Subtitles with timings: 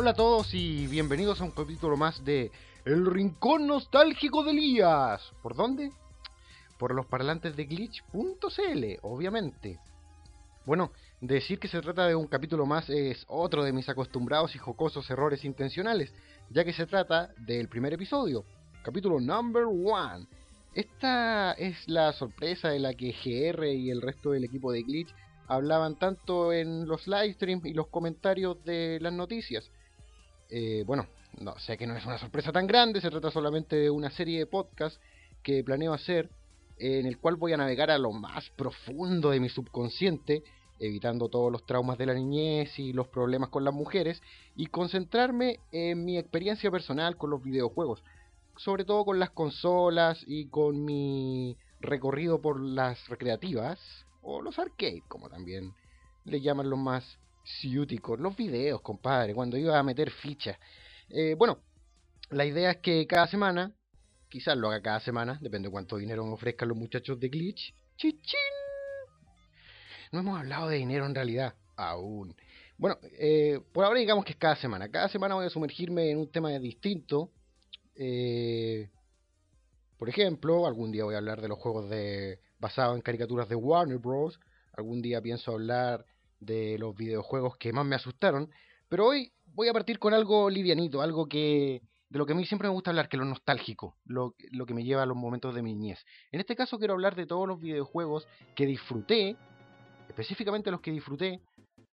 [0.00, 2.50] Hola a todos y bienvenidos a un capítulo más de
[2.86, 5.20] El Rincón Nostálgico de Elías.
[5.42, 5.92] ¿Por dónde?
[6.78, 9.78] Por los parlantes de glitch.cl, obviamente.
[10.64, 10.90] Bueno,
[11.20, 15.10] decir que se trata de un capítulo más es otro de mis acostumbrados y jocosos
[15.10, 16.14] errores intencionales,
[16.48, 18.46] ya que se trata del primer episodio,
[18.82, 20.26] capítulo number one.
[20.72, 25.14] Esta es la sorpresa de la que GR y el resto del equipo de Glitch
[25.46, 29.70] hablaban tanto en los live streams y los comentarios de las noticias.
[30.50, 31.06] Eh, bueno,
[31.38, 34.40] no, sé que no es una sorpresa tan grande, se trata solamente de una serie
[34.40, 35.00] de podcasts
[35.42, 36.28] que planeo hacer,
[36.76, 40.42] en el cual voy a navegar a lo más profundo de mi subconsciente,
[40.80, 44.20] evitando todos los traumas de la niñez y los problemas con las mujeres,
[44.56, 48.02] y concentrarme en mi experiencia personal con los videojuegos,
[48.56, 53.78] sobre todo con las consolas y con mi recorrido por las recreativas,
[54.22, 55.72] o los arcades, como también
[56.24, 60.58] le llaman los más ciúticos, los videos, compadre, cuando iba a meter fichas.
[61.08, 61.58] Eh, bueno,
[62.30, 63.74] la idea es que cada semana,
[64.28, 67.74] quizás lo haga cada semana, depende de cuánto dinero me ofrezcan los muchachos de Glitch.
[67.96, 68.38] ¡Chichín!
[70.12, 72.34] No hemos hablado de dinero en realidad, aún.
[72.78, 74.88] Bueno, eh, por ahora digamos que es cada semana.
[74.88, 77.30] Cada semana voy a sumergirme en un tema distinto.
[77.94, 78.88] Eh,
[79.98, 83.54] por ejemplo, algún día voy a hablar de los juegos de basados en caricaturas de
[83.54, 84.40] Warner Bros.
[84.72, 86.06] Algún día pienso hablar
[86.40, 88.50] de los videojuegos que más me asustaron.
[88.88, 92.44] Pero hoy voy a partir con algo livianito, algo que de lo que a mí
[92.44, 95.16] siempre me gusta hablar, que es lo nostálgico, lo, lo que me lleva a los
[95.16, 96.04] momentos de mi niñez.
[96.32, 99.36] En este caso quiero hablar de todos los videojuegos que disfruté,
[100.08, 101.40] específicamente los que disfruté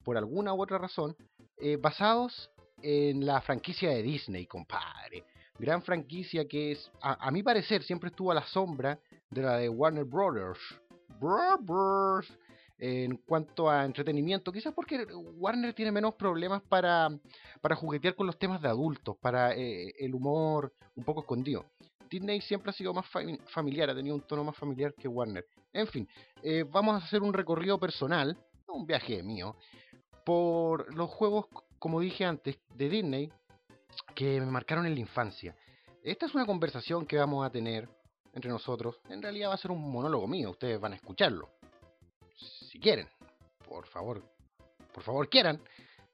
[0.04, 1.16] por alguna u otra razón,
[1.58, 2.52] eh, basados
[2.84, 5.26] en la franquicia de Disney, compadre
[5.58, 9.00] gran franquicia que es, a, mi parecer, siempre estuvo a la sombra
[9.30, 10.60] de la de Warner Brothers.
[11.20, 12.38] Brothers.
[12.86, 17.08] En cuanto a entretenimiento, quizás porque Warner tiene menos problemas para,
[17.62, 21.66] para juguetear con los temas de adultos, para eh, el humor un poco escondido.
[22.10, 23.06] Disney siempre ha sido más
[23.54, 25.46] familiar, ha tenido un tono más familiar que Warner.
[25.72, 26.10] En fin,
[26.42, 29.56] eh, vamos a hacer un recorrido personal, un viaje mío,
[30.26, 31.46] por los juegos,
[31.80, 33.32] como dije antes, de Disney,
[34.14, 35.56] que me marcaron en la infancia.
[36.04, 37.88] Esta es una conversación que vamos a tener
[38.34, 39.00] entre nosotros.
[39.08, 41.50] En realidad va a ser un monólogo mío, ustedes van a escucharlo.
[42.74, 43.08] Si quieren,
[43.70, 44.24] por favor,
[44.92, 45.62] por favor quieran.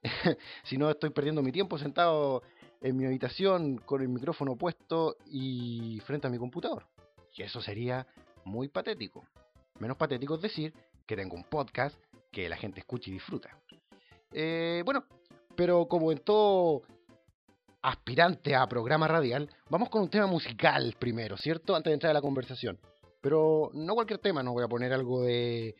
[0.63, 2.43] si no, estoy perdiendo mi tiempo sentado
[2.81, 6.85] en mi habitación con el micrófono puesto y frente a mi computador.
[7.33, 8.05] Y eso sería
[8.43, 9.25] muy patético.
[9.79, 10.73] Menos patético es decir
[11.07, 11.97] que tengo un podcast
[12.29, 13.57] que la gente escucha y disfruta.
[14.33, 15.05] Eh, bueno,
[15.55, 16.81] pero como en todo
[17.81, 21.73] aspirante a programa radial, vamos con un tema musical primero, ¿cierto?
[21.73, 22.77] Antes de entrar a la conversación.
[23.21, 25.75] Pero no cualquier tema, no voy a poner algo de,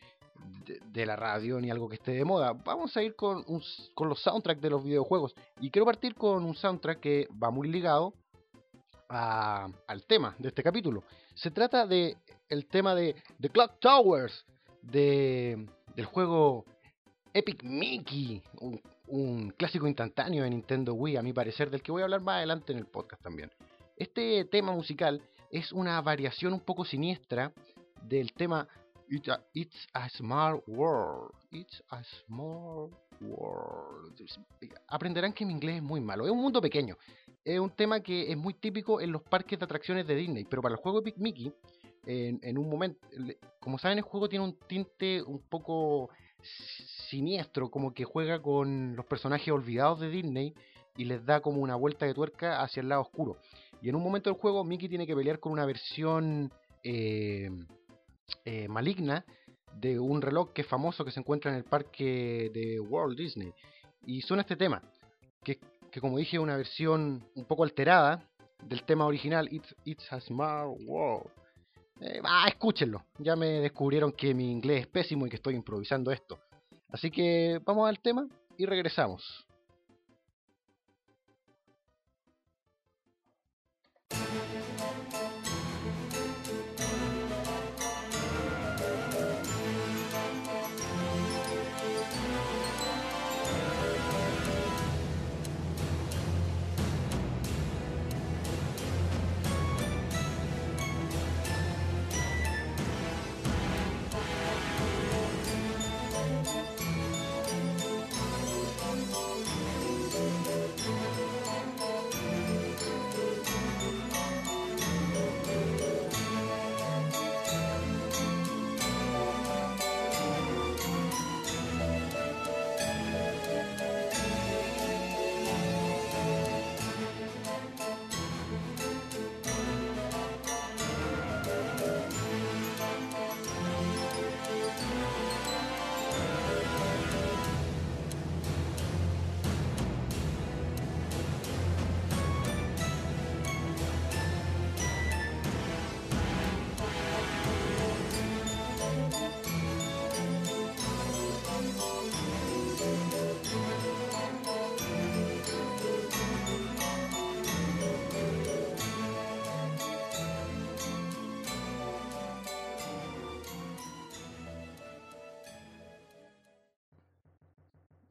[0.92, 2.52] de, la radio ni algo que esté de moda.
[2.52, 3.44] Vamos a ir con,
[3.94, 5.34] con los soundtracks de los videojuegos.
[5.60, 8.14] Y quiero partir con un soundtrack que va muy ligado
[9.08, 11.02] al tema de este capítulo.
[11.34, 12.16] Se trata de
[12.48, 14.44] el tema de The Clock Towers
[14.82, 16.64] de, del juego
[17.32, 18.80] Epic Mickey, un
[19.10, 22.36] un clásico instantáneo de Nintendo Wii, a mi parecer, del que voy a hablar más
[22.36, 23.50] adelante en el podcast también.
[23.96, 25.20] Este tema musical
[25.50, 27.52] es una variación un poco siniestra
[28.02, 28.68] del tema
[29.10, 31.32] It's a, Small World.
[31.50, 32.90] It's a Small
[33.20, 34.14] World.
[34.86, 36.24] Aprenderán que mi inglés es muy malo.
[36.26, 36.96] Es un mundo pequeño.
[37.44, 40.44] Es un tema que es muy típico en los parques de atracciones de Disney.
[40.44, 41.52] Pero para el juego Epic Mickey,
[42.06, 43.00] en, en un momento,
[43.58, 46.10] como saben, el juego tiene un tinte un poco
[47.08, 50.54] siniestro, como que juega con los personajes olvidados de Disney
[50.96, 53.38] y les da como una vuelta de tuerca hacia el lado oscuro.
[53.82, 56.52] Y en un momento del juego Mickey tiene que pelear con una versión
[56.84, 57.50] eh,
[58.44, 59.24] eh, maligna
[59.74, 63.52] de un reloj que es famoso que se encuentra en el parque de Walt Disney.
[64.06, 64.82] Y suena este tema,
[65.44, 65.58] que,
[66.00, 68.28] como dije es una versión un poco alterada
[68.64, 71.30] del tema original It's, It's a Smart World.
[72.00, 73.04] Eh, escúchenlo.
[73.18, 76.38] Ya me descubrieron que mi inglés es pésimo y que estoy improvisando esto.
[76.88, 78.26] Así que vamos al tema
[78.56, 79.46] y regresamos.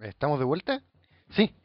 [0.10, 0.82] ¿Estamos de vuelta?
[1.30, 1.56] Sí,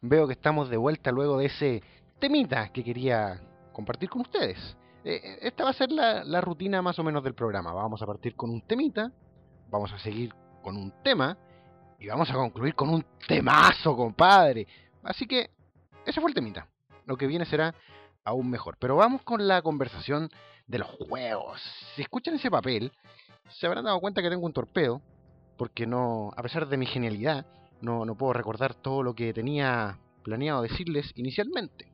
[0.00, 1.82] veo que estamos de vuelta luego de ese
[2.18, 3.40] temita que quería
[3.72, 4.58] compartir con ustedes.
[5.04, 7.72] Eh, eh, esta va a ser la, la, rutina más o menos del programa.
[7.72, 9.12] Vamos a partir con un temita,
[9.70, 11.38] vamos a seguir con un tema
[11.98, 14.66] y vamos a concluir con un temazo, compadre.
[15.04, 15.50] Así que
[16.04, 16.66] ese fue el temita.
[17.06, 17.72] Lo que viene será
[18.24, 18.76] aún mejor.
[18.78, 20.28] Pero vamos con la conversación
[20.66, 21.62] de los juegos.
[21.94, 22.92] Si escuchan ese papel,
[23.48, 25.00] se habrán dado cuenta que tengo un torpedo,
[25.56, 27.46] porque no, a pesar de mi genialidad,
[27.82, 31.92] no, no puedo recordar todo lo que tenía planeado decirles inicialmente.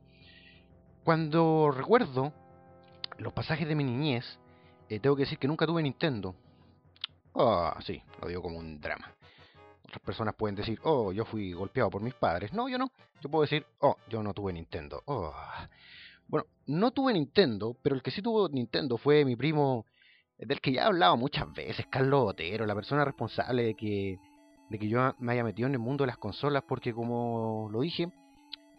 [1.03, 2.31] Cuando recuerdo
[3.17, 4.39] los pasajes de mi niñez,
[4.87, 6.35] eh, tengo que decir que nunca tuve Nintendo.
[7.35, 9.13] Ah, sí, lo digo como un drama.
[9.83, 12.53] Otras personas pueden decir, oh, yo fui golpeado por mis padres.
[12.53, 12.91] No, yo no.
[13.21, 15.01] Yo puedo decir, oh, yo no tuve Nintendo.
[15.05, 15.33] Oh.
[16.27, 19.87] Bueno, no tuve Nintendo, pero el que sí tuvo Nintendo fue mi primo,
[20.37, 24.19] del que ya he hablado muchas veces, Carlos Otero, la persona responsable de que
[24.69, 27.81] de que yo me haya metido en el mundo de las consolas, porque como lo
[27.81, 28.11] dije,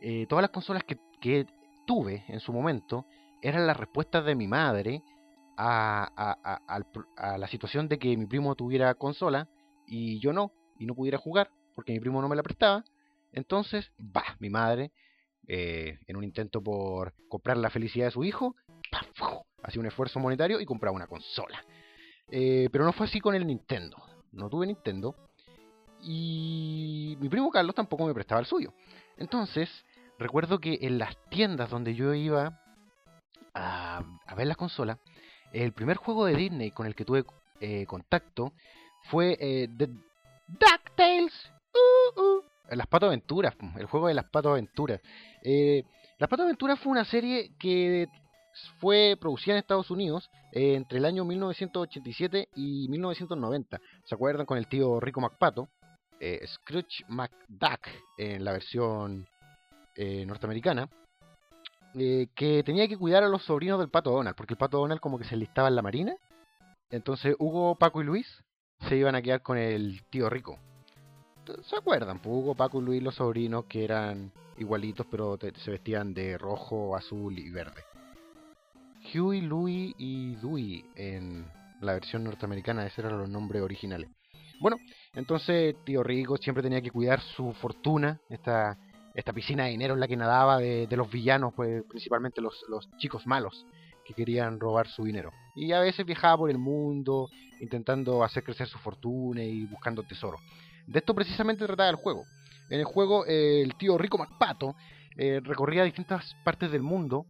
[0.01, 1.47] eh, todas las consolas que, que,
[1.87, 3.07] tuve en su momento
[3.43, 5.03] eran las respuestas de mi madre
[5.57, 6.61] a, a,
[7.17, 9.49] a, la situación de que mi primo tuviera consola
[9.89, 12.85] y yo no, y no pudiera jugar, porque mi primo no me la prestaba.
[13.33, 14.93] Entonces, va, mi madre,
[15.49, 18.55] eh, en un intento por comprar la felicidad de su hijo,
[19.63, 21.65] hacía un esfuerzo monetario y compraba una consola.
[22.29, 23.97] Eh, pero no fue así con el Nintendo.
[24.31, 25.17] No tuve Nintendo
[26.03, 28.73] y mi primo Carlos tampoco me prestaba el suyo.
[29.17, 29.69] Entonces,
[30.19, 32.61] recuerdo que en las tiendas donde yo iba
[33.55, 34.03] a,
[34.37, 34.99] ver las consolas,
[35.53, 37.25] el primer juego de Disney con el que tuve
[37.61, 38.53] eh, contacto
[39.05, 39.89] fue eh, The
[40.49, 41.33] DuckTales.
[41.73, 45.01] Uh, uh, las Pato Aventuras, el juego de las Pato Aventuras.
[45.43, 45.85] Eh,
[46.19, 48.07] las Pato Aventuras fue una serie que
[48.79, 53.81] fue producida en Estados Unidos entre el año 1987 y 1990.
[54.05, 55.69] ¿Se acuerdan con el tío Rico MacPato?
[56.21, 57.89] Eh, Scrooge McDuck
[58.19, 59.27] en la versión
[59.97, 60.89] eh, norteamericana,
[61.95, 65.01] eh, que tenía que cuidar a los sobrinos del Pato Donald, porque el Pato Donald
[65.01, 66.15] como que se listaba en la marina.
[66.91, 68.27] Entonces Hugo, Paco y Luis
[68.89, 70.59] se iban a quedar con el tío rico.
[71.63, 72.19] ¿Se acuerdan?
[72.19, 76.95] Pues Hugo, Paco y Luis, los sobrinos que eran igualitos, pero se vestían de rojo,
[76.95, 77.83] azul y verde.
[79.15, 81.47] Huey, Louie y Dewey en
[81.81, 84.11] la versión norteamericana, esos eran los nombres originales.
[84.61, 84.77] Bueno,
[85.15, 88.77] entonces Tío Rico siempre tenía que cuidar su fortuna, esta,
[89.15, 92.63] esta piscina de dinero en la que nadaba de, los villanos, pues principalmente los,
[92.99, 93.67] chicos malos
[94.05, 95.33] que querían robar su dinero.
[95.57, 100.39] Y a veces viajaba por el mundo intentando hacer crecer su fortuna y buscando tesoro.
[100.87, 102.25] De esto precisamente trataba el juego.
[102.69, 104.77] En el juego el tío Rico MacPato
[105.17, 107.25] eh, recorría distintas partes del mundo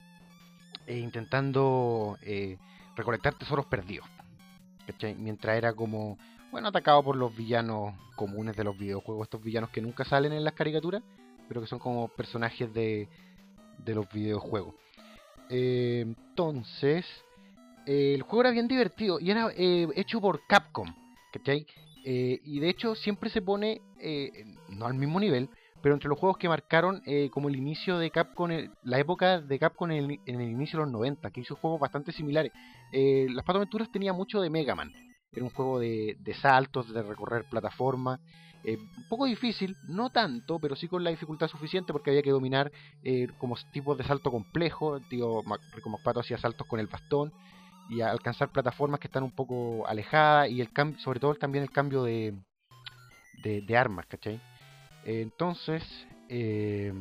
[0.86, 2.58] e intentando eh,
[2.96, 4.08] recolectar tesoros perdidos.
[5.18, 6.18] Mientras era como
[6.50, 10.44] bueno, atacado por los villanos comunes de los videojuegos, estos villanos que nunca salen en
[10.44, 11.02] las caricaturas,
[11.48, 13.08] pero que son como personajes de,
[13.78, 14.74] de los videojuegos.
[15.48, 17.04] Eh, entonces,
[17.86, 20.94] eh, el juego era bien divertido y era eh, hecho por Capcom,
[21.32, 21.66] ¿cachai?
[22.02, 23.82] y de hecho siempre se pone,
[24.70, 25.50] no al mismo nivel,
[25.82, 28.50] pero entre los juegos que marcaron como el inicio de Capcom,
[28.84, 31.78] la época de Capcom en el, en el, inicio de los 90, que hizo juegos
[31.78, 32.52] bastante similares.
[32.90, 34.94] las Pato Aventuras tenía mucho de Mega Man.
[35.32, 38.18] Era un juego de, saltos, de recorrer plataformas.
[38.64, 42.30] Eh, un poco difícil, no tanto, pero sí con la dificultad suficiente porque había que
[42.30, 42.70] dominar
[43.04, 44.96] eh, como tipos de salto complejo.
[44.96, 47.32] El tío Rico Pato hacía saltos con el bastón
[47.88, 52.02] y alcanzar plataformas que están un poco alejadas y el sobre todo también el cambio
[52.02, 52.34] de,
[53.42, 54.40] de, armas, ¿cachai?
[55.04, 55.82] entonces,
[56.28, 56.92] eh,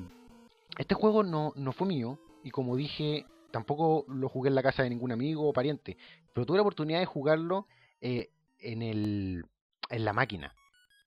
[0.78, 4.82] este juego no, no fue mío y como dije, tampoco lo jugué en la casa
[4.82, 5.96] de ningún amigo o pariente,
[6.34, 7.68] pero tuve la oportunidad de jugarlo
[8.02, 8.30] eh,
[8.60, 9.46] en, el,
[9.90, 10.54] en la máquina,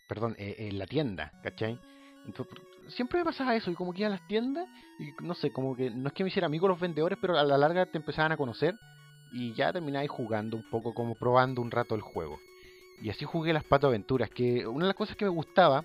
[0.09, 1.79] perdón, eh, en la tienda, ¿cachai?
[2.27, 2.55] Entonces,
[2.89, 4.69] siempre me pasaba eso, y como que iba a las tiendas,
[4.99, 7.45] y no sé, como que no es que me hiciera amigo los vendedores, pero a
[7.45, 8.75] la larga te empezaban a conocer,
[9.33, 12.39] y ya termináis jugando un poco, como probando un rato el juego.
[13.01, 15.85] Y así jugué las Pato Aventuras, que una de las cosas que me gustaba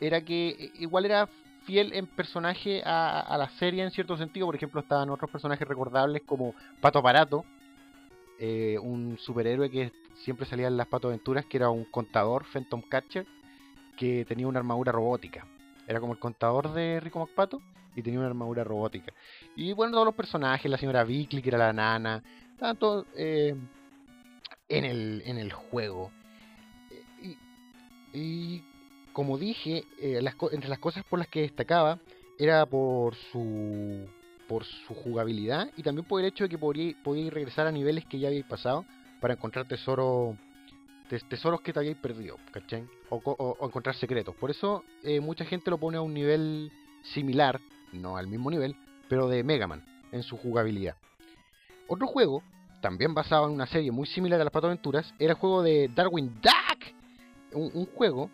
[0.00, 1.28] era que eh, igual era
[1.64, 4.46] fiel en personaje a, a, la serie en cierto sentido.
[4.46, 7.44] Por ejemplo, estaban otros personajes recordables como Pato Aparato,
[8.38, 9.92] eh, un superhéroe que
[10.24, 13.26] siempre salía en las Pato Aventuras, que era un contador, Phantom Catcher,
[13.96, 15.46] que tenía una armadura robótica.
[15.86, 17.60] Era como el contador de Rico MacPato
[17.96, 19.12] y tenía una armadura robótica.
[19.56, 22.22] Y bueno, todos los personajes, la señora Bickley, que era la nana,
[22.58, 23.54] tanto eh,
[24.68, 26.10] en, el, en el juego.
[28.12, 28.62] Y,
[29.12, 30.20] como dije, eh,
[30.52, 31.98] entre las cosas por las que destacaba
[32.38, 34.08] era por su
[34.48, 38.18] por su jugabilidad y también por el hecho de que podíais regresar a niveles que
[38.18, 38.84] ya habéis pasado
[39.20, 40.36] para encontrar tesoro
[41.28, 42.86] tesoros que te habéis perdido, ¿cachai?
[43.08, 44.34] O, encontrar secretos.
[44.36, 46.70] Por eso eh, mucha gente lo pone a un nivel
[47.02, 47.60] similar,
[47.92, 48.76] no al mismo nivel,
[49.08, 50.96] pero de Mega Man en su jugabilidad.
[51.88, 52.42] Otro juego,
[52.80, 55.90] también basado en una serie muy similar a las Pato Aventuras, era el juego de
[55.92, 56.94] Darwin Duck.
[57.52, 58.30] Un, juego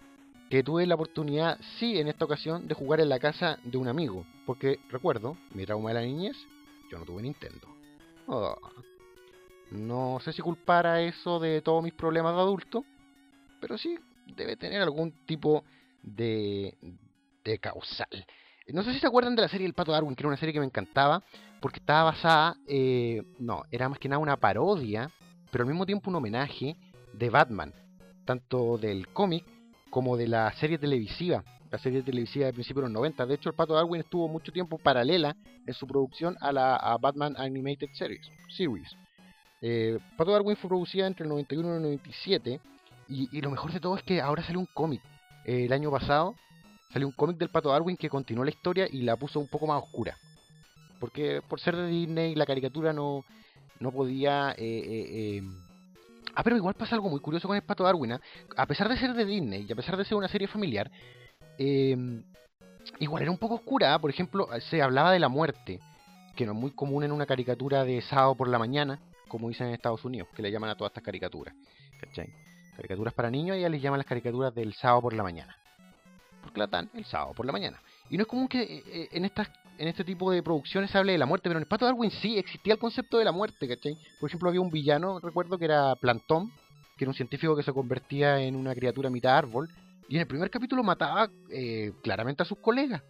[0.51, 3.89] que tuve la oportunidad, sí, en esta ocasión, de jugar en la casa de un
[3.89, 4.27] amigo.
[4.45, 6.37] Porque recuerdo, mi trauma de la niñez,
[6.91, 7.67] yo no tuve Nintendo.
[8.27, 8.55] Oh.
[9.71, 12.85] No sé si culpara eso de todos mis problemas de adulto,
[13.61, 15.65] pero sí debe tener algún tipo
[16.03, 16.77] de,
[17.45, 18.27] de causal.
[18.69, 20.53] No sé si se acuerdan de la serie El Pato Darwin, que era una serie
[20.53, 21.23] que me encantaba,
[21.61, 25.11] porque estaba basada, eh, no, era más que nada una parodia,
[25.51, 26.77] pero al mismo tiempo un homenaje
[27.13, 27.73] de Batman,
[28.25, 29.45] tanto del cómic
[29.91, 33.27] como de la serie televisiva, la serie televisiva de principios de los 90.
[33.27, 37.35] De hecho, El Pato Darwin estuvo mucho tiempo paralela en su producción a la Batman
[37.37, 38.29] Animated Series.
[38.49, 39.06] series.
[39.63, 42.61] Eh, Pato Darwin fue producida entre el 91 y el 97.
[43.09, 45.01] Y, lo mejor de todo es que ahora sale un cómic.
[45.45, 46.35] Eh, el año pasado
[46.93, 49.67] salió un cómic del Pato Darwin que continuó la historia y la puso un poco
[49.67, 50.17] más oscura.
[50.99, 53.25] Porque por ser de Disney la caricatura no,
[53.81, 54.55] no podía...
[54.59, 55.43] Eh,
[56.35, 58.13] ah, pero igual pasa algo muy curioso con el Pato Darwin.
[58.13, 58.21] ¿ah?
[58.57, 60.91] A pesar de ser de Disney y a pesar de ser una serie familiar,
[62.99, 63.95] igual era un poco oscura.
[63.95, 63.99] ¿ah?
[64.01, 65.81] Por ejemplo, se hablaba de la muerte,
[66.35, 69.69] que no es muy común en una caricatura de sábado por la mañana como dicen
[69.69, 71.55] en Estados Unidos, que le llaman a todas estas caricaturas.
[72.01, 72.29] ¿Cachai?
[72.77, 75.57] Caricaturas para niños ya les llaman las caricaturas del sábado por la mañana.
[76.43, 77.81] Porque la dan el sábado por la mañana.
[78.11, 80.99] Y no es común que eh, eh, en estas en este tipo de producciones se
[80.99, 83.33] hable de la muerte, pero en el Pato Darwin sí existía el concepto de la
[83.33, 83.97] muerte, ¿cachai?
[84.21, 86.51] Por ejemplo, había un villano, recuerdo que era Plantón,
[86.97, 89.69] que era un científico que se convertía en una criatura mitad árbol,
[90.09, 93.03] y en el primer capítulo mataba eh, claramente a sus colegas,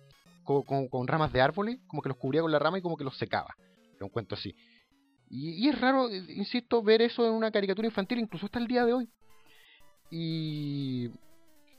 [0.44, 3.04] con, con, ramas de árboles, como que los cubría con la rama y como que
[3.04, 3.54] los secaba.
[3.96, 4.54] Era un cuento así.
[5.28, 8.84] Y, es raro, eh, insisto, ver eso en una caricatura infantil, incluso hasta el día
[8.84, 9.08] de hoy.
[10.10, 11.10] Y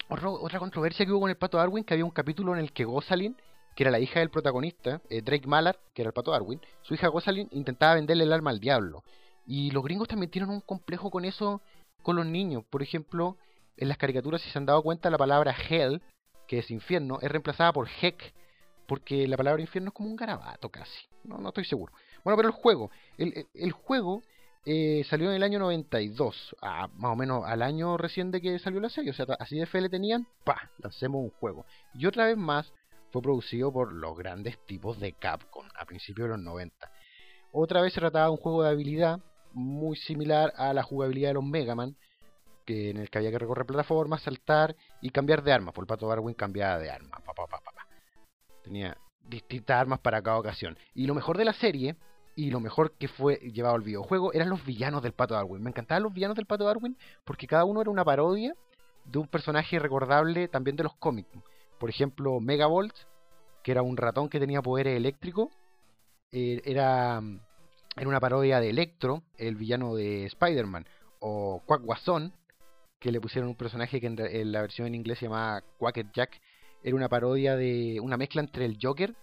[0.10, 2.86] otra controversia que hubo con el pato Darwin, que había un capítulo en el que
[2.86, 3.36] Gossalin,
[3.76, 6.94] que era la hija del protagonista, eh, Drake Mallard, que era el pato Darwin, su
[6.94, 9.04] hija Gossalin intentaba venderle el alma al diablo.
[9.46, 11.62] Y los gringos también tienen un complejo con eso
[12.02, 12.64] con los niños.
[12.70, 13.38] Por ejemplo,
[13.78, 16.02] en las caricaturas, si se han dado cuenta, la palabra hell,
[16.48, 18.34] que es infierno, es reemplazada por heck,
[18.88, 21.08] porque la palabra infierno es como un garabato casi.
[21.24, 21.94] No, no estoy seguro.
[22.24, 22.92] Bueno, pero el juego.
[23.18, 24.22] El, juego
[24.66, 28.80] eh, salió en el año 92, más o menos al año recién de que salió
[28.80, 29.12] la serie.
[29.12, 30.70] O sea, así de fe le tenían, ¡pa!
[30.80, 31.66] Lancemos un juego.
[31.94, 32.72] Y otra vez más
[33.12, 36.92] fue producido por los grandes tipos de Capcom a principios de los 90.
[37.52, 39.20] Otra vez se trataba de un juego de habilidad
[39.54, 41.96] muy similar a la jugabilidad de los Mega Man,
[42.66, 45.72] que en el que había que recorrer plataformas, saltar y cambiar de arma.
[45.72, 47.18] Por el pato Darwin cambiaba de arma.
[48.64, 48.98] Tenía
[49.28, 50.78] distintas armas para cada ocasión.
[50.94, 51.96] Y lo mejor de la serie
[52.36, 55.64] y lo mejor que fue llevado al videojuego eran los villanos del Pato Darwin.
[55.64, 58.54] Me encantaban los villanos del Pato Darwin porque cada uno era una parodia
[59.06, 61.30] de un personaje recordable también de los cómics.
[61.80, 62.94] Por ejemplo, Megavolt,
[63.64, 65.50] que era un ratón que tenía poderes eléctricos,
[66.32, 67.22] eh, era,
[67.96, 70.86] era una parodia de Electro, el villano de Spider-Man,
[71.20, 71.84] o Quack
[73.00, 76.42] que le pusieron un personaje que en, la versión en inglés se llamaba Quacket Jack,
[76.84, 79.16] era una parodia de una mezcla entre el Joker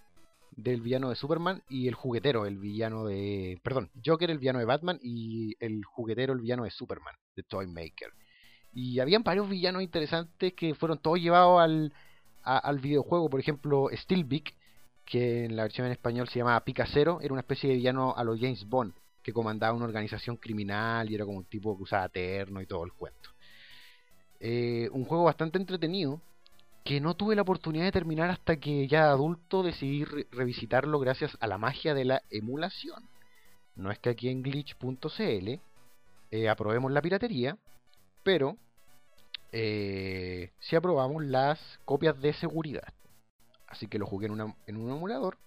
[0.55, 3.59] del villano de Superman y el juguetero, el villano de...
[3.63, 7.67] Perdón, Joker, el villano de Batman y el juguetero, el villano de Superman, de Toy
[7.67, 8.11] Maker.
[8.73, 11.93] Y habían varios villanos interesantes que fueron todos llevados al,
[12.43, 13.29] al videojuego.
[13.29, 14.53] Por ejemplo, Steelbeak,
[15.05, 18.23] que en la versión en español se llamaba Picacero, era una especie de villano a
[18.23, 22.07] los James Bond, que comandaba una organización criminal y era como un tipo que usaba
[22.09, 23.29] terno y todo el cuento.
[24.39, 26.21] Eh, un juego bastante entretenido,
[26.85, 31.47] que no tuve la oportunidad de terminar hasta que ya adulto decidí revisitarlo gracias a
[31.47, 33.09] la magia de la emulación.
[33.75, 35.59] No es que aquí en glitch.cl
[36.31, 37.57] eh, aprobemos la piratería,
[38.21, 38.55] pero
[39.51, 42.93] eh, sí aprobamos las copias de seguridad.
[43.65, 45.39] Así que lo jugué en, en un emulador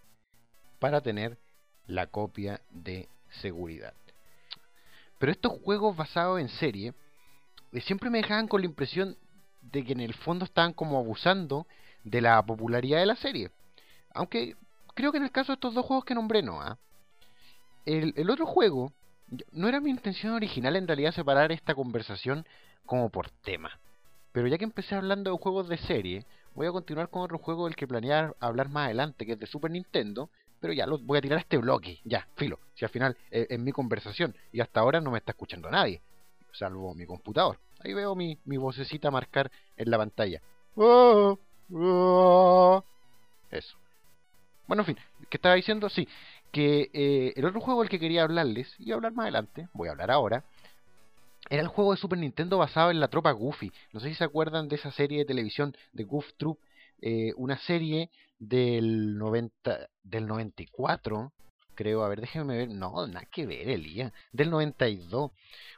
[0.81, 1.39] para tener
[1.87, 3.09] la copia de
[3.41, 3.95] seguridad.
[5.21, 6.95] Pero estos juegos basados en serie
[7.71, 9.17] eh, siempre me dejaban con la impresión
[9.61, 11.67] de que en el fondo estaban como abusando
[12.05, 13.51] de la popularidad de la serie.
[14.15, 14.57] Aunque
[14.95, 16.61] creo que en el caso de estos dos juegos que nombré no.
[16.61, 16.79] ¿ah?
[17.85, 18.93] El, otro juego,
[19.53, 22.47] no era mi intención original en realidad separar esta conversación
[22.85, 23.79] como por tema.
[24.33, 26.25] Pero ya que empecé hablando de juegos de serie,
[26.55, 29.47] voy a continuar con otro juego del que planear hablar más adelante, que es de
[29.47, 30.31] Super Nintendo.
[30.61, 32.59] Pero ya lo voy a tirar a este bloque, ya, filo.
[32.75, 36.03] Si al final es, es mi conversación y hasta ahora no me está escuchando nadie,
[36.53, 37.59] salvo mi computador.
[37.81, 40.41] Ahí veo mi, mi vocecita marcar en la pantalla.
[40.77, 41.39] Oh,
[41.73, 42.85] oh.
[43.51, 43.77] Eso.
[44.67, 44.99] Bueno, en fin,
[45.31, 45.89] ¿qué estaba diciendo?
[45.89, 46.07] Sí,
[46.53, 49.93] que eh, el otro juego del que quería hablarles, y hablar más adelante, voy a
[49.93, 50.45] hablar ahora,
[51.51, 53.73] era el juego de Super Nintendo basado en la tropa Goofy.
[53.93, 56.59] No sé si se acuerdan de esa serie de televisión de Goof Troop,
[57.01, 61.33] eh, una serie del 90, del 94,
[61.79, 62.03] creo.
[62.03, 62.69] A ver, déjenme ver.
[62.71, 64.13] No, nada que ver, Elías.
[64.33, 65.31] Del 92.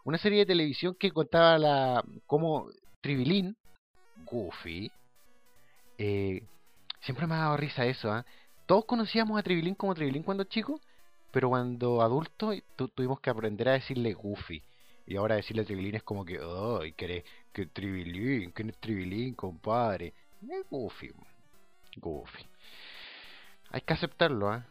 [0.05, 2.69] Una serie de televisión que contaba la como
[3.03, 3.57] Tribilín,
[4.25, 4.91] Goofy.
[5.99, 6.43] Eh,
[7.03, 8.25] siempre me ha dado risa eso, ¿ah?
[8.67, 10.81] Todos conocíamos a Tribilín como Tribilín cuando chico,
[11.33, 12.53] pero cuando adulto
[12.95, 14.63] tuvimos que aprender a decirle Goofy.
[15.07, 20.15] Y ahora decirle Tribilín es como que, ay, que, que Tribilín, no es Tribilín, compadre.
[20.49, 21.11] Es Goofy.
[21.97, 22.47] Goofy.
[23.71, 24.67] Hay que aceptarlo, ¿ah?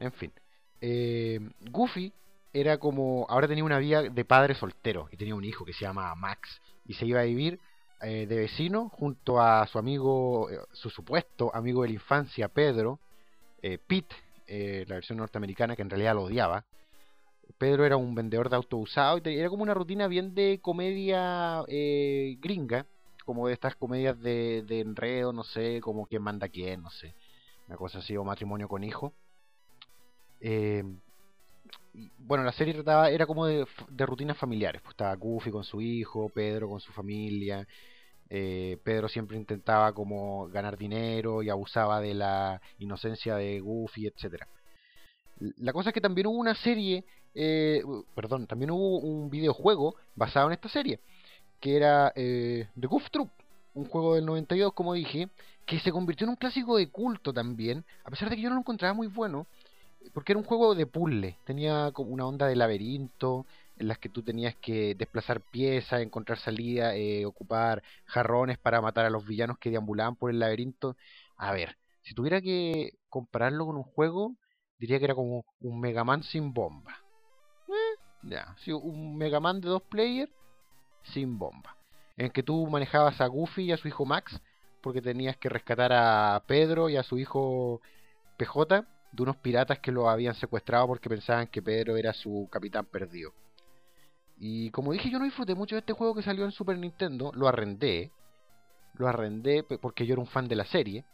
[0.00, 0.32] En fin.
[0.80, 1.38] Eh,
[1.70, 2.12] Goofy
[2.52, 3.26] era como.
[3.28, 6.60] Ahora tenía una vida de padre soltero y tenía un hijo que se llama Max.
[6.86, 7.60] Y se iba a vivir
[8.00, 12.98] eh, de vecino junto a su amigo, eh, su supuesto amigo de la infancia, Pedro,
[13.60, 14.16] Pete,
[14.86, 16.64] la versión norteamericana, que en realidad lo odiaba.
[17.58, 21.62] Pedro era un vendedor de auto usado y era como una rutina bien de comedia
[22.40, 22.86] gringa,
[23.26, 27.14] como de estas comedias de, de, enredo, no sé, como quién manda quién, no sé,
[27.68, 29.12] una cosa así, o matrimonio con hijo.
[30.40, 30.82] Eh,
[32.18, 33.66] bueno, la serie trataba, era como de,
[33.98, 37.66] rutinas familiares, pues estaba Goofy con su hijo, Pedro con su familia,
[38.28, 44.46] eh, Pedro siempre intentaba como ganar dinero y abusaba de la inocencia de Goofy, etcétera.
[45.58, 47.82] La cosa es que también hubo una serie, eh,
[48.14, 51.00] perdón, también hubo un videojuego basado en esta serie,
[51.60, 53.30] que era eh, The Goof Troop,
[53.74, 55.28] un juego del 92, como dije,
[55.66, 58.56] que se convirtió en un clásico de culto también, a pesar de que yo no
[58.56, 59.46] lo encontraba muy bueno,
[60.12, 64.08] porque era un juego de puzzle, tenía como una onda de laberinto, en las que
[64.10, 69.58] tú tenías que desplazar piezas, encontrar salida, eh, ocupar jarrones para matar a los villanos
[69.58, 70.96] que deambulaban por el laberinto.
[71.36, 74.34] A ver, si tuviera que compararlo con un juego,
[74.78, 76.98] diría que era como un Mega Man sin bomba.
[77.68, 80.32] Eh, ya, sí, un Mega Man de dos players
[81.02, 81.76] sin bomba.
[82.18, 84.42] En que tú manejabas a Goofy y a su hijo Max,
[84.82, 87.80] porque tenías que rescatar a Pedro y a su hijo
[88.36, 92.86] PJ de unos piratas que lo habían secuestrado porque pensaban que Pedro era su capitán
[92.86, 93.32] perdido.
[94.38, 97.30] Y como dije, yo no disfruté mucho de este juego que salió en Super Nintendo,
[97.34, 98.10] lo arrendé.
[98.94, 101.04] Lo arrendé porque yo era un fan de la serie.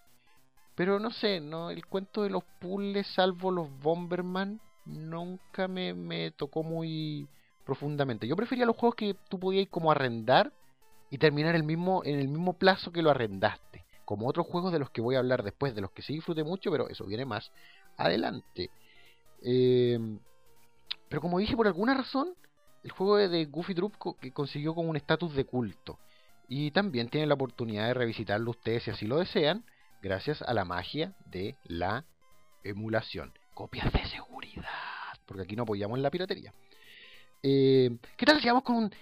[0.76, 6.30] Pero no sé, no el cuento de los puzzles, salvo los Bomberman, nunca me, me
[6.32, 7.28] tocó muy
[7.64, 8.28] profundamente.
[8.28, 10.52] Yo prefería los juegos que tú podías como arrendar
[11.10, 13.84] y terminar el mismo, en el mismo plazo que lo arrendaste.
[14.04, 16.44] Como otros juegos de los que voy a hablar después, de los que sí disfruté
[16.44, 17.50] mucho, pero eso viene más
[17.96, 18.70] adelante.
[19.42, 19.98] Eh,
[21.08, 22.34] pero como dije, por alguna razón,
[22.82, 25.98] el juego de Goofy Troop que consiguió como un estatus de culto.
[26.48, 29.64] Y también tienen la oportunidad de revisitarlo ustedes si así lo desean
[30.00, 32.04] gracias a la magia de la
[32.62, 33.32] emulación.
[33.54, 34.64] Copias de seguridad,
[35.26, 36.52] porque aquí no apoyamos la piratería.
[37.42, 38.92] Eh, ¿Qué tal si vamos con un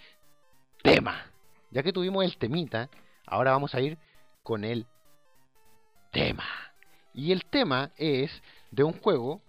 [0.82, 1.26] tema?
[1.70, 2.88] Ya que tuvimos el temita,
[3.26, 3.98] ahora vamos a ir
[4.42, 4.86] con el
[6.12, 6.46] tema.
[7.12, 8.30] Y el tema es
[8.74, 9.40] de un juego.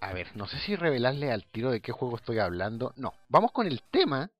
[0.00, 2.92] A ver, no sé si revelarle al tiro de qué juego estoy hablando.
[2.96, 4.30] No, vamos con el tema.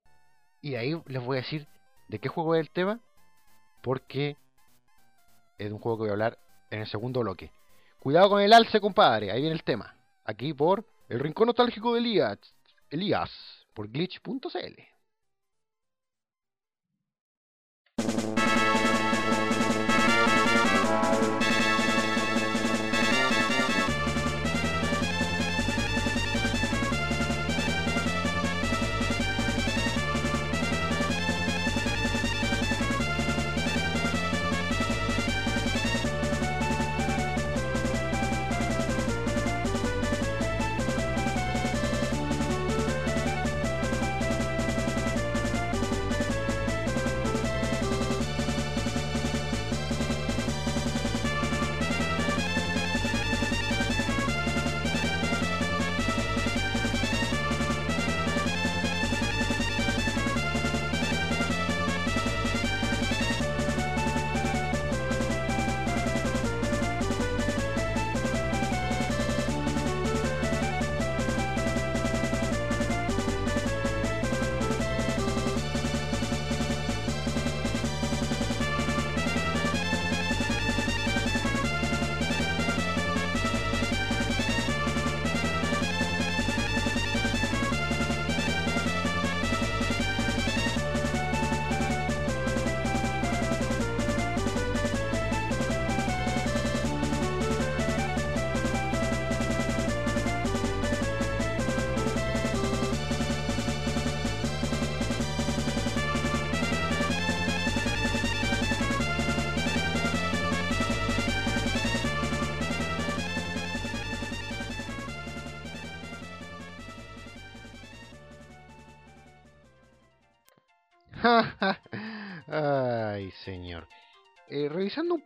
[0.63, 1.67] Y ahí les voy a decir
[2.09, 3.01] de qué juego es el tema.
[3.83, 4.37] Porque
[5.59, 6.39] es de un juego que voy a hablar
[6.71, 7.53] en el segundo bloque.
[7.99, 9.31] Cuidado con el alce, compadre.
[9.31, 9.95] Ahí viene el tema.
[10.25, 12.39] Aquí por el rincón nostálgico de Elías.
[12.91, 13.31] Elías.
[13.75, 14.90] Por glitch.cl.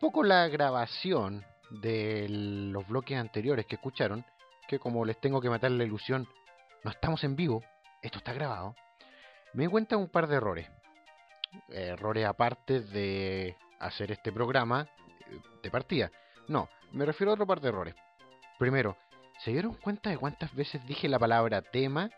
[0.05, 4.23] poco la grabación de los bloques anteriores que escucharon,
[4.69, 6.29] que como les tengo que matar la ilusión,
[6.83, 7.65] no estamos en vivo,
[8.03, 8.75] esto está grabado,
[9.55, 10.69] me di cuenta un par de errores.
[11.71, 14.87] Errores aparte de hacer este programa
[15.21, 16.11] eh, de partida.
[16.49, 17.95] No, me refiero a otro par de errores.
[18.59, 18.99] Primero,
[19.39, 22.11] ¿se dieron cuenta de cuántas veces dije la palabra tema?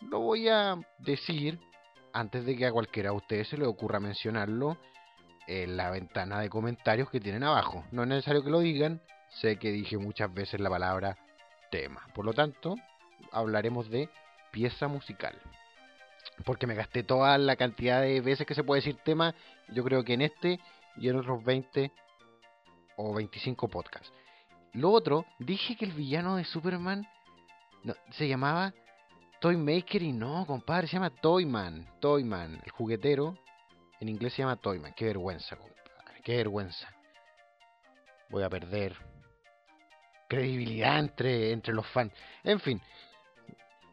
[0.00, 1.60] Lo voy a decir
[2.14, 4.78] antes de que a cualquiera de ustedes se le ocurra mencionarlo
[5.46, 7.84] en la ventana de comentarios que tienen abajo.
[7.90, 11.16] No es necesario que lo digan, sé que dije muchas veces la palabra
[11.70, 12.06] tema.
[12.14, 12.76] Por lo tanto,
[13.32, 14.08] hablaremos de
[14.50, 15.38] pieza musical.
[16.44, 19.34] Porque me gasté toda la cantidad de veces que se puede decir tema,
[19.68, 20.60] yo creo que en este
[20.96, 21.92] y en otros 20
[22.96, 24.12] o 25 podcasts.
[24.72, 27.06] Lo otro, dije que el villano de Superman
[28.10, 28.74] se llamaba
[29.40, 31.86] Toymaker y no, compadre, se llama Toyman.
[32.00, 33.38] Toyman, el juguetero,
[34.00, 34.94] en inglés se llama Toyman.
[34.94, 36.88] Qué vergüenza, compadre, qué vergüenza.
[38.28, 38.94] Voy a perder
[40.28, 42.12] credibilidad entre, entre los fans.
[42.42, 42.80] En fin,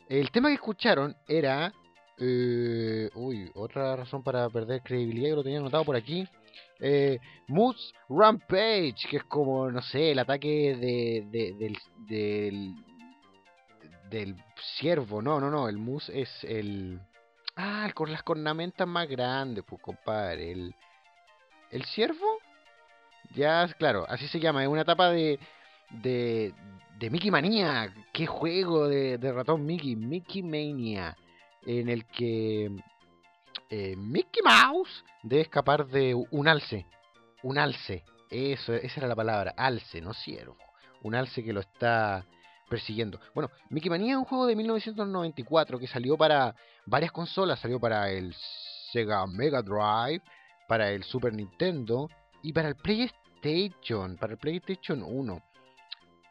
[0.09, 1.71] el tema que escucharon era...
[2.19, 6.27] Eh, uy, otra razón para perder credibilidad, yo lo tenía anotado por aquí.
[6.79, 12.75] Eh, Moose Rampage, que es como, no sé, el ataque de, del, del,
[14.09, 14.35] del
[14.77, 15.23] ciervo.
[15.23, 16.99] No, no, no, el Moose es el...
[17.55, 20.51] Ah, con las cornamentas más grandes, pues compadre.
[20.51, 20.75] El,
[21.69, 22.39] el ciervo,
[23.35, 24.63] ya, claro, así se llama.
[24.63, 25.39] Es una etapa de,
[25.89, 26.53] de,
[26.97, 27.93] de Mickey Manía.
[28.11, 29.95] Qué juego de, de ratón Mickey.
[29.95, 31.15] Mickey Mania.
[31.65, 32.71] En el que
[33.69, 36.85] eh, Mickey Mouse debe escapar de un alce.
[37.43, 38.03] Un alce.
[38.29, 39.53] Eso, esa era la palabra.
[39.55, 40.57] Alce, no ciervo.
[41.03, 42.25] Un alce que lo está
[42.69, 43.19] persiguiendo.
[43.35, 47.59] Bueno, Mickey Manía es un juego de 1994 que salió para varias consolas.
[47.59, 48.35] Salió para el
[48.91, 50.21] Sega Mega Drive,
[50.67, 52.09] para el Super Nintendo
[52.41, 54.17] y para el PlayStation.
[54.17, 55.43] Para el PlayStation 1.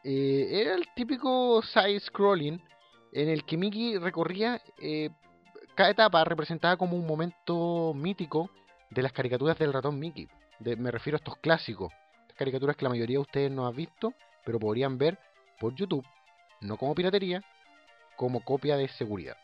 [0.03, 2.61] Eh, era el típico side-scrolling
[3.13, 5.09] en el que Mickey recorría eh,
[5.75, 8.49] cada etapa representaba como un momento mítico
[8.91, 10.27] de las caricaturas del ratón Mickey.
[10.77, 11.91] me refiero a estos clásicos,
[12.35, 14.13] caricaturas que la mayoría de ustedes no han visto,
[14.45, 15.17] pero podrían ver
[15.59, 16.05] por YouTube,
[16.61, 17.43] no como piratería,
[18.15, 19.37] como copia de seguridad.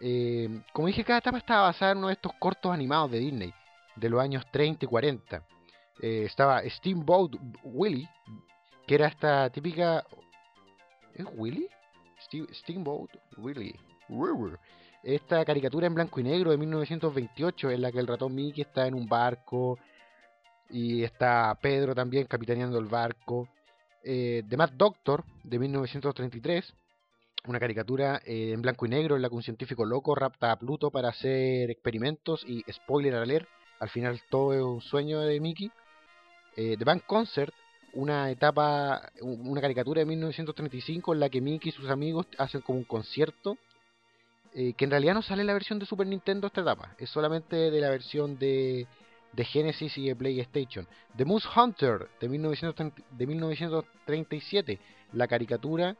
[0.00, 3.54] Eh, como dije, cada etapa estaba basada en uno de estos cortos animados de Disney,
[3.96, 5.42] de los años 30 y 40.
[6.02, 8.08] Eh, estaba Steamboat Willie,
[8.86, 10.04] que era esta típica...
[11.14, 11.68] ¿Es Willy?
[12.52, 13.78] Steamboat Willie
[15.02, 18.86] esta caricatura en blanco y negro de 1928 en la que el ratón Mickey está
[18.88, 19.78] en un barco
[20.68, 23.48] y está Pedro también capitaneando el barco.
[24.02, 26.74] Eh, The Mad Doctor de 1933,
[27.46, 30.58] una caricatura eh, en blanco y negro en la que un científico loco rapta a
[30.58, 33.48] Pluto para hacer experimentos y spoiler alert,
[33.80, 35.70] al final todo es un sueño de Mickey.
[36.56, 37.52] Eh, The Band Concert,
[37.92, 42.78] una etapa, una caricatura de 1935 en la que Mickey y sus amigos hacen como
[42.78, 43.58] un concierto
[44.58, 47.70] eh, que en realidad no sale la versión de Super Nintendo esta etapa, es solamente
[47.70, 48.86] de la versión de,
[49.34, 50.88] de Genesis y de PlayStation.
[51.14, 52.28] The Moose Hunter de,
[53.26, 54.78] 1937,
[55.12, 55.94] la caricatura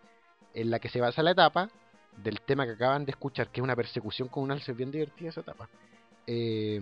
[0.56, 1.68] en la que se basa la etapa
[2.16, 5.28] del tema que acaban de escuchar, que es una persecución con un alce, bien divertida
[5.28, 5.68] esa etapa.
[6.26, 6.80] Eh,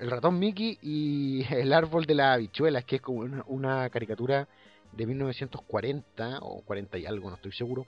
[0.00, 4.48] el ratón Mickey y el árbol de las habichuelas, que es como una, caricatura
[4.92, 7.86] de 1940 o 40 y algo, no estoy seguro,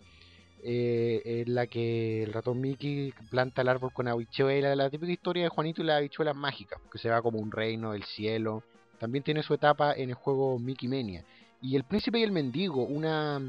[0.63, 5.45] eh, en la que el ratón Mickey planta el árbol con habichuelas, la típica historia
[5.45, 8.63] de Juanito y las habichuelas mágicas, que se va como un reino del cielo.
[8.99, 11.25] También tiene su etapa en el juego Mickey Mania.
[11.63, 13.41] Y El Príncipe y el Mendigo, una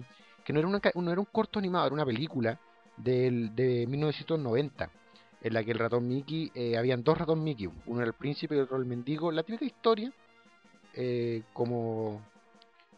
[0.47, 2.57] que no era, un corto animado, era una película
[2.95, 4.89] del, de 1990,
[5.41, 8.55] en la que el ratón Mickey, eh, habían dos ratones Mickey, uno era el príncipe
[8.55, 10.09] y otro el mendigo, la típica historia,
[10.93, 12.21] eh, como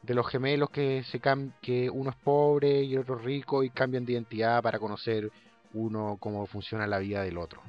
[0.03, 1.19] de los gemelos que se
[1.59, 5.31] que uno es pobre y otro rico y cambian de identidad para conocer
[5.73, 7.63] uno cómo funciona la vida del otro.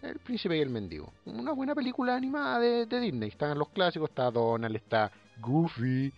[0.00, 1.12] El príncipe y el mendigo.
[1.26, 3.28] Una buena película animada de, Disney.
[3.28, 6.10] Están los clásicos, está Donald, está Goofy,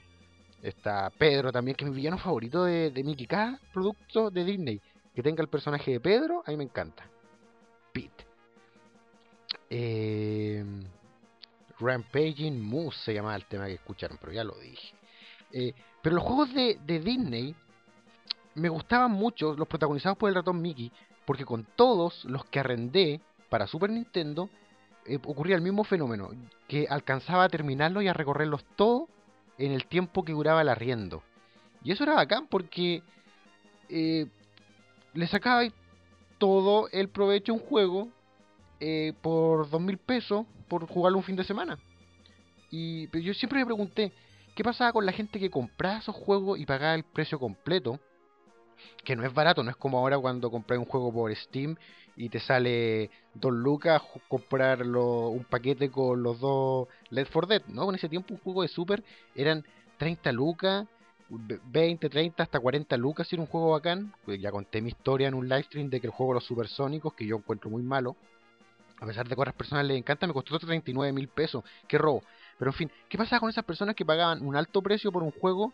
[0.63, 3.27] está Pedro también, que es mi villano favorito de, Mickey.
[3.27, 4.81] Cada producto de Disney
[5.15, 7.05] que tenga el personaje de Pedro, a mí me encanta.
[7.93, 8.27] Pete.
[9.71, 10.65] Eh,
[11.81, 14.95] Rampaging Moose se llamaba el tema que escucharon, pero ya lo dije.
[15.53, 17.55] Eh, pero los juegos de, Disney
[18.55, 20.91] me gustaban mucho, los protagonizados por el ratón Mickey,
[21.25, 24.51] porque con todos los que arrendé para Super Nintendo
[25.05, 26.31] eh, ocurría el mismo fenómeno,
[26.67, 29.09] que alcanzaba a terminarlos y a recorrerlos todos
[29.59, 31.23] en el tiempo que duraba el arriendo.
[31.83, 33.03] Y eso era bacán porque
[33.89, 34.27] eh,
[35.15, 35.63] le sacaba
[36.39, 38.09] todo el provecho a un juego
[38.81, 41.79] eh, por dos mil pesos por jugarlo un fin de semana.
[42.71, 44.13] Y pero yo siempre me pregunté,
[44.55, 47.99] ¿qué pasaba con la gente que compraba esos juegos y pagaba el precio completo?
[49.05, 51.77] Que no es barato, no es como ahora cuando compras un juego por Steam
[52.19, 57.89] y te sale dos lucas comprar un paquete con los dos Left 4 Dead, ¿no?
[57.89, 59.05] En ese tiempo un juego de Super
[59.37, 59.65] eran
[59.99, 60.87] 30 lucas,
[61.31, 64.13] 20, 30, hasta 40 lucas si era un juego bacán.
[64.25, 66.45] Pues ya conté mi historia en un live stream de que el juego de los
[66.45, 68.17] supersónicos, que yo encuentro muy malo,
[69.01, 71.63] a pesar de que a otras personas les encanta, me costó 39 mil pesos.
[71.87, 72.23] Qué robo.
[72.59, 75.31] Pero en fin, ¿qué pasaba con esas personas que pagaban un alto precio por un
[75.31, 75.73] juego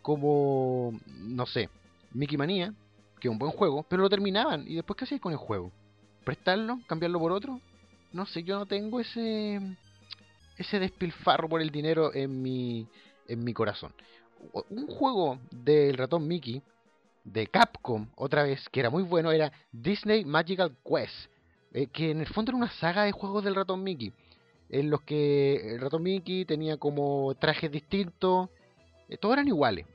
[0.00, 1.68] como, no sé,
[2.12, 2.72] Mickey Manía,
[3.20, 4.64] que es un buen juego, pero lo terminaban?
[4.66, 5.70] ¿Y después qué hacías con el juego?
[6.24, 6.78] ¿Prestarlo?
[6.86, 7.60] ¿Cambiarlo por otro?
[8.12, 9.60] No sé, yo no tengo ese
[10.56, 12.86] ese despilfarro por el dinero en mi,
[13.28, 13.92] en mi corazón.
[14.70, 16.62] Un juego del ratón Mickey,
[17.24, 21.30] de Capcom, otra vez, que era muy bueno, era Disney Magical Quest,
[21.72, 24.12] eh, que en el fondo era una saga de juegos del ratón Mickey,
[24.68, 28.48] en los que el ratón Mickey tenía como trajes distintos,
[29.08, 29.86] eh, todos eran iguales.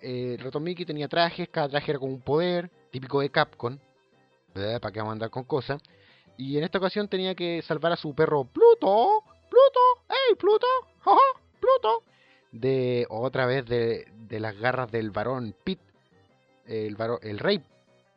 [0.00, 3.78] Eh, el ratón Mickey tenía trajes, cada traje era como un poder, típico de Capcom,
[4.52, 5.82] ¿para qué vamos a andar con cosas?
[6.36, 10.66] Y en esta ocasión tenía que salvar a su perro Pluto, Pluto, ¡Ey, Pluto!
[11.00, 11.20] ¡Jaja!
[11.60, 12.02] ¡Pluto!
[12.52, 14.06] De otra vez de,
[14.40, 15.78] las garras del varón Pit.
[16.66, 17.62] El, el rey.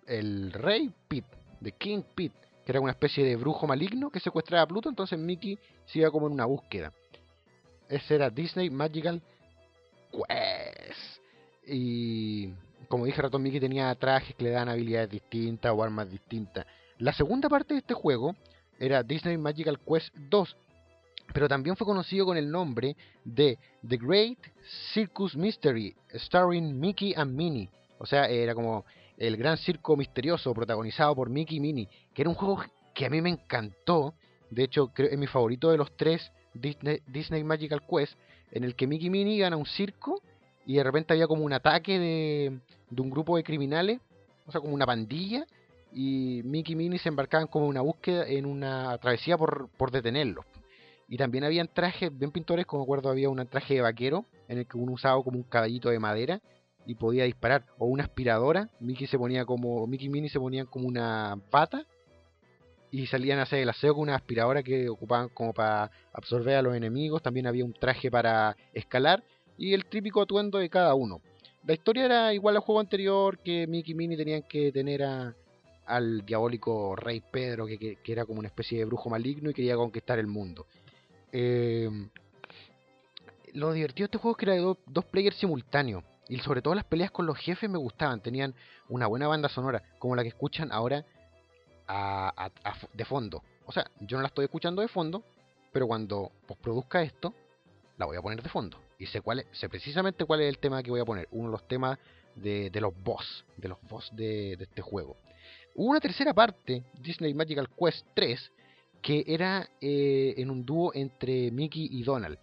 [0.07, 1.25] El rey Pit.
[1.59, 2.33] De King Pit.
[2.65, 4.89] Que era una especie de brujo maligno que secuestraba a Pluto.
[4.89, 6.93] Entonces Mickey se iba como en una búsqueda.
[7.89, 9.21] Ese era Disney Magical
[10.11, 11.21] Quest.
[11.67, 12.53] Y
[12.87, 16.65] como dije, Ratón Mickey tenía trajes que le dan habilidades distintas o armas distintas.
[16.97, 18.35] La segunda parte de este juego
[18.79, 20.57] era Disney Magical Quest 2,
[21.33, 24.37] pero también fue conocido con el nombre de The Great
[24.93, 27.69] Circus Mystery, starring Mickey and Minnie.
[27.97, 28.85] O sea, era como
[29.17, 33.09] el gran circo misterioso protagonizado por Mickey y Minnie, que era un juego que a
[33.09, 34.13] mí me encantó.
[34.49, 38.13] De hecho, creo es mi favorito de los tres Disney, Magical Quest,
[38.51, 40.21] en el que Mickey y Minnie iban a un circo
[40.65, 43.99] y de repente había como un ataque de, de un grupo de criminales,
[44.47, 45.45] o sea, como una pandilla,
[45.93, 49.91] y Mickey y Minnie se embarcaban como en una búsqueda, en una travesía por, por
[49.91, 50.45] detenerlos.
[51.07, 54.67] Y también habían trajes bien pintores, como acuerdo había un traje de vaquero en el
[54.67, 56.41] que uno usaba como un caballito de madera
[56.85, 57.65] y podía disparar.
[57.77, 61.85] O una aspiradora, Mickey se ponía como, Mickey y Minnie se ponían como una pata
[62.91, 66.61] y salían a hacer el aseo con una aspiradora que ocupaban como para absorber a
[66.61, 67.21] los enemigos.
[67.21, 69.23] También había un traje para escalar
[69.57, 71.21] y el típico atuendo de cada uno.
[71.65, 75.03] La historia era igual al juego anterior, que Mickey y Minnie tenían que tener
[75.85, 79.75] al diabólico rey Pedro, que, que, era como una especie de brujo maligno y quería
[79.75, 80.67] conquistar el mundo.
[81.31, 81.89] Eh,
[83.53, 86.03] lo divertido de este juego es que era de dos players simultáneos.
[86.27, 88.21] Y sobre todo las peleas con los jefes me gustaban.
[88.21, 88.53] Tenían
[88.89, 91.05] una buena banda sonora, como la que escuchan ahora
[92.93, 93.43] de fondo.
[93.65, 95.23] O sea, yo no la estoy escuchando de fondo,
[95.71, 97.33] pero cuando produzca esto,
[97.97, 98.77] la voy a poner de fondo.
[98.97, 101.27] Y sé cuál sé precisamente cuál es el tema que voy a poner.
[101.31, 101.99] Uno de los temas
[102.35, 105.17] de, los boss, de los boss de, de este juego.
[105.75, 108.51] Hubo una tercera parte, Disney Magical Quest 3,
[109.01, 112.39] que era eh, en un dúo entre Mickey y Donald.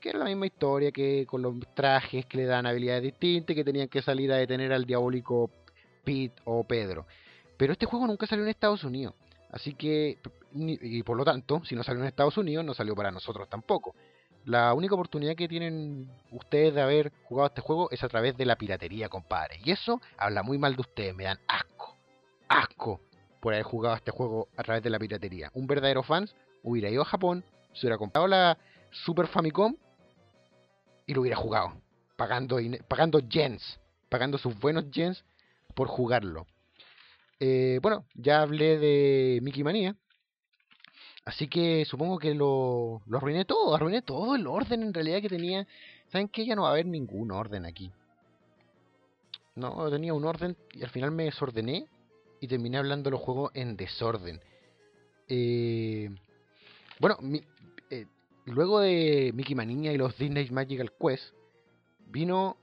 [0.00, 3.64] Que era la misma historia que con los trajes que le dan habilidades distintas, que
[3.64, 5.50] tenían que salir a detener al diabólico
[6.02, 7.06] Pete o Pedro.
[7.56, 9.14] Pero este juego nunca salió en Estados Unidos.
[9.50, 10.18] Así que,
[10.54, 13.94] y por lo tanto, si no salió en Estados Unidos, no salió para nosotros tampoco.
[14.44, 18.46] La única oportunidad que tienen ustedes de haber jugado este juego es a través de
[18.46, 19.60] la piratería, compadre.
[19.64, 21.96] Y eso habla muy mal de ustedes, me dan asco.
[22.48, 23.00] Asco
[23.40, 25.50] por haber jugado este juego a través de la piratería.
[25.54, 26.28] Un verdadero fan
[26.62, 28.58] hubiera ido a Japón, se hubiera comprado la
[28.90, 29.76] Super Famicom
[31.06, 31.72] y lo hubiera jugado,
[32.16, 35.24] pagando, pagando yens, pagando sus buenos yens
[35.74, 36.46] por jugarlo.
[37.38, 39.96] Eh, bueno, ya hablé de Mickey Manía,
[41.24, 45.28] así que supongo que lo, lo arruiné todo, arruiné todo el orden en realidad que
[45.28, 45.66] tenía.
[46.10, 47.92] ¿Saben que Ya no va a haber ningún orden aquí.
[49.54, 51.86] No, tenía un orden y al final me desordené
[52.40, 54.40] y terminé hablando los juegos en desorden.
[55.28, 56.10] Eh,
[56.98, 57.18] bueno,
[57.90, 58.06] eh,
[58.46, 61.34] luego de Mickey Maniña y los Disney Magical Quest,
[62.06, 62.56] vino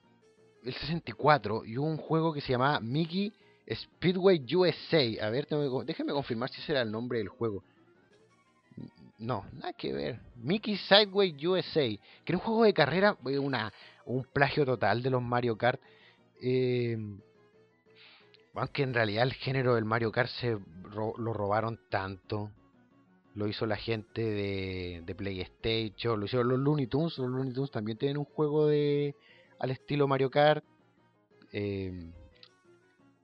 [0.63, 3.31] el 64 y hubo un juego que se llamaba Mickey
[3.69, 5.25] Speedway USA.
[5.25, 5.47] A ver,
[5.85, 7.63] déjenme confirmar si ese era el nombre del juego.
[9.19, 10.19] No, nada que ver.
[10.35, 13.73] Mickey Sideway USA, que era un juego de carrera, una,
[14.05, 15.81] un plagio total de los Mario Kart.
[16.41, 16.97] Eh,
[18.53, 20.57] aunque en realidad el género del Mario Kart se
[20.91, 22.51] lo robaron tanto.
[23.33, 27.17] Lo hizo la gente de, de, PlayStation, lo hicieron los Looney Tunes.
[27.17, 29.15] Los Looney Tunes también tienen un juego de
[29.59, 30.63] al estilo Mario Kart.
[31.53, 32.11] Eh,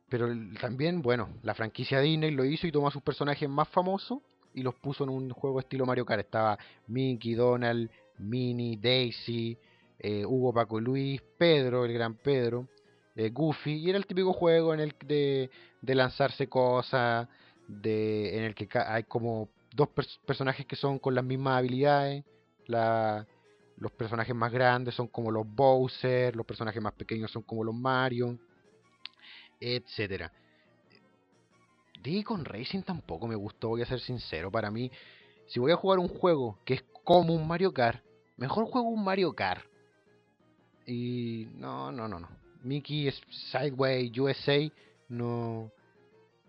[0.10, 0.28] pero
[0.60, 4.20] también, bueno, la franquicia Disney lo hizo y tomó sus personajes más famosos
[4.54, 6.22] y los puso en un juego estilo Mario Kart.
[6.22, 9.58] Estaba Mickey, Donald, Minnie, Daisy,
[10.00, 12.68] eh, Hugo, Paco Luis, Pedro, el gran Pedro,
[13.16, 15.50] eh, Goofy, y era el típico juego en el de,
[15.82, 17.28] de lanzarse cosas,
[17.68, 19.90] de, en el que hay como dos
[20.26, 22.24] personajes que son con las mismas habilidades.
[22.66, 23.26] La,
[23.78, 27.76] los personajes más grandes son como los Bowser, los personajes más pequeños son como los
[27.76, 28.38] Mario,
[29.60, 30.32] etcétera.
[32.24, 34.52] Con Racing tampoco me gustó, voy a ser sincero.
[34.52, 34.92] Para mí,
[35.48, 38.04] si voy a jugar un juego que es como un Mario Kart,
[38.38, 39.66] mejor juego un Mario Kart.
[40.86, 42.28] Y no, no, no, no.
[42.64, 43.10] Mickey
[43.52, 44.70] Sideway USA
[45.10, 45.72] no,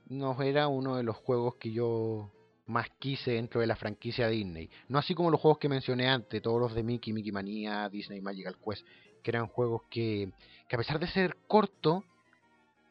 [0.08, 2.30] no era uno de los juegos que yo
[2.66, 4.70] más quise dentro de la franquicia Disney.
[4.88, 8.20] No así como los juegos que mencioné antes, todos los de Mickey, Mickey Mania, Disney
[8.20, 8.86] Magical Quest,
[9.22, 10.30] que eran juegos que,
[10.68, 12.04] que a pesar de ser corto,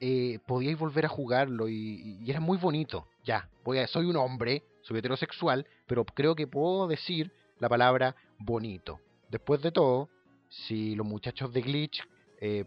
[0.05, 3.07] eh, podíais volver a jugarlo y, y, era muy bonito.
[3.23, 8.13] Ya, voy a, soy un hombre, soy heterosexual, pero creo que puedo decir la palabra
[8.37, 8.99] bonito.
[9.29, 10.09] Después de todo,
[10.49, 12.05] si los muchachos de Glitch,
[12.41, 12.65] eh,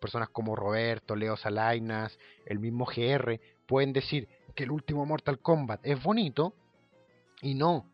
[0.00, 5.80] personas como Roberto, Leo Salainas, el mismo GR, pueden decir que el último Mortal Kombat
[5.82, 6.54] es bonito
[7.42, 7.86] y no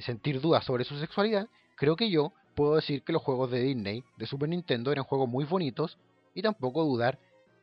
[0.00, 1.46] sentir dudas sobre su sexualidad,
[1.76, 5.28] creo que yo puedo decir que los juegos de Disney, de Super Nintendo, eran juegos
[5.28, 5.96] muy bonitos
[6.34, 7.20] y tampoco dudar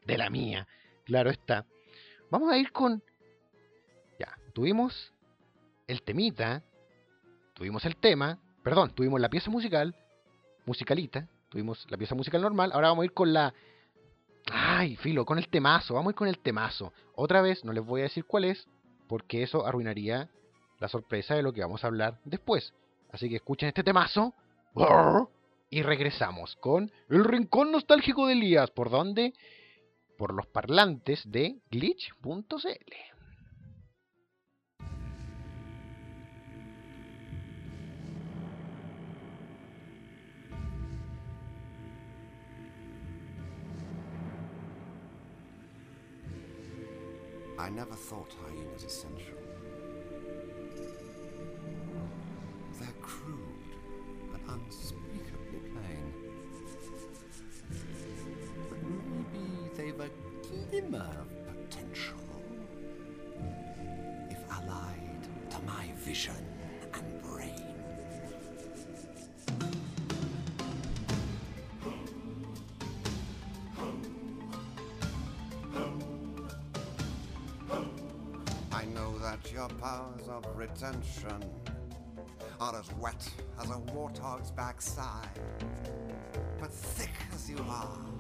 [0.08, 0.68] de la mía.
[1.06, 1.66] Claro está.
[2.32, 3.04] Vamos a ir con...
[4.20, 5.14] Ya, tuvimos
[5.86, 6.64] el temita,
[7.54, 9.96] tuvimos el tema, perdón, tuvimos la pieza musical,
[10.66, 13.54] musicalita, tuvimos la pieza musical normal, ahora vamos a ir con la
[14.52, 16.94] Ay, filo, con el temazo, vamos a ir con el temazo.
[17.16, 18.68] Otra vez, no les voy a decir cuál es,
[19.08, 20.30] porque eso arruinaría
[20.80, 22.74] la sorpresa de lo que vamos a hablar después.
[23.12, 24.34] Así que escuchen este temazo.
[25.70, 28.72] Y regresamos con el rincón nostálgico de Elías.
[28.72, 29.34] ¿Por dónde?
[30.18, 32.48] Por los parlantes de glitch.cl.
[47.60, 49.38] I never thought hyenas essential.
[52.80, 53.76] They're crude
[54.34, 55.07] and unspeakably
[60.90, 62.16] glimmer of potential
[64.30, 66.34] if allied to my vision
[66.94, 67.52] and brain.
[78.72, 81.44] I know that your powers of retention
[82.60, 83.30] are as wet
[83.62, 85.28] as a warthog's backside.
[86.60, 88.17] But thick as you are.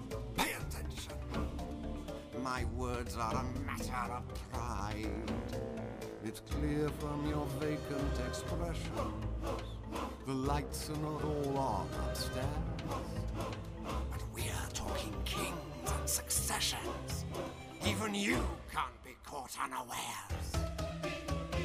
[2.53, 5.31] My words are a matter of pride.
[6.23, 9.11] It's clear from your vacant expression.
[10.25, 12.45] The lights are not all on upstairs.
[13.83, 17.25] But we're talking kings and successions.
[17.85, 18.39] Even you
[18.71, 20.47] can't be caught unawares.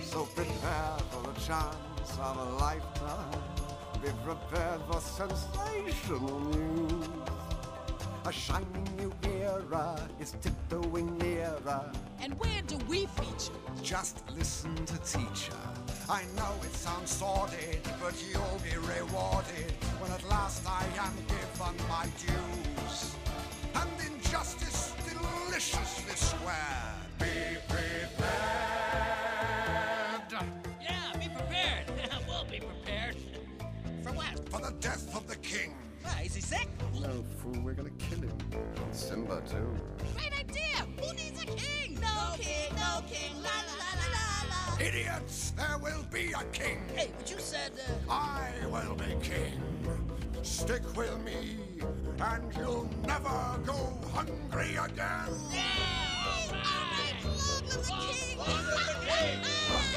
[0.02, 3.40] So prepare for the chance of a lifetime.
[4.02, 7.08] Be prepared for sensational news.
[8.24, 9.12] A shining new
[9.70, 11.90] era is tiptoeing nearer.
[12.20, 13.52] And where do we feature?
[13.82, 15.56] Just listen to teacher.
[16.08, 21.88] I know it sounds sordid, but you'll be rewarded when at last I am given
[21.88, 23.16] my dues.
[23.74, 26.94] And injustice deliciously square.
[27.18, 28.22] Be prepared.
[30.80, 31.84] Yeah, be prepared.
[32.28, 33.16] we'll be prepared.
[34.02, 34.48] For what?
[34.50, 35.74] For the death of the king.
[36.04, 36.68] Ah, is he sick?
[37.00, 38.38] No, fool, we're gonna kill him.
[39.22, 39.76] Simba, too.
[40.16, 40.86] Great idea!
[41.00, 41.94] Who needs a king?
[42.00, 44.84] No king, no king, la la la la la la.
[44.84, 45.52] Idiots!
[45.56, 46.82] There will be a king.
[46.96, 47.70] Hey, but you said,
[48.08, 48.12] uh...
[48.12, 49.62] I will be king.
[50.42, 51.58] Stick with me,
[52.20, 55.28] and you'll never go hungry again.
[55.52, 55.62] Yeah!
[56.50, 58.38] All right, long live the king!
[58.38, 59.91] Long live the king!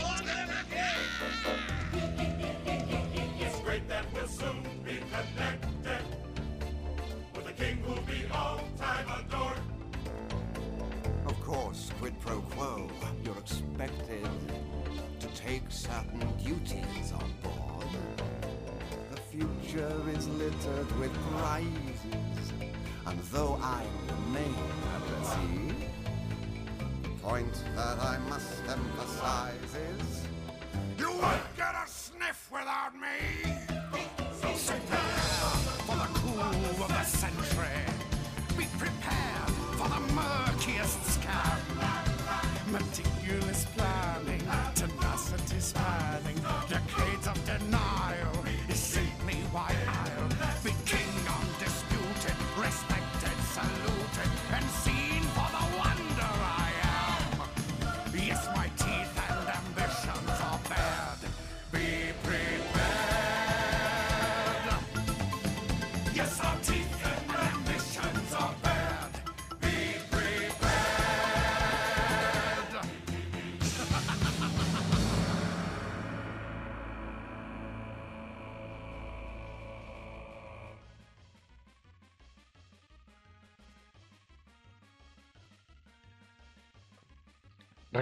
[19.76, 22.54] Future is littered with prizes,
[23.06, 24.56] and though I remain
[24.96, 25.76] at sea,
[27.04, 30.26] the point that I must emphasize is
[30.98, 31.22] you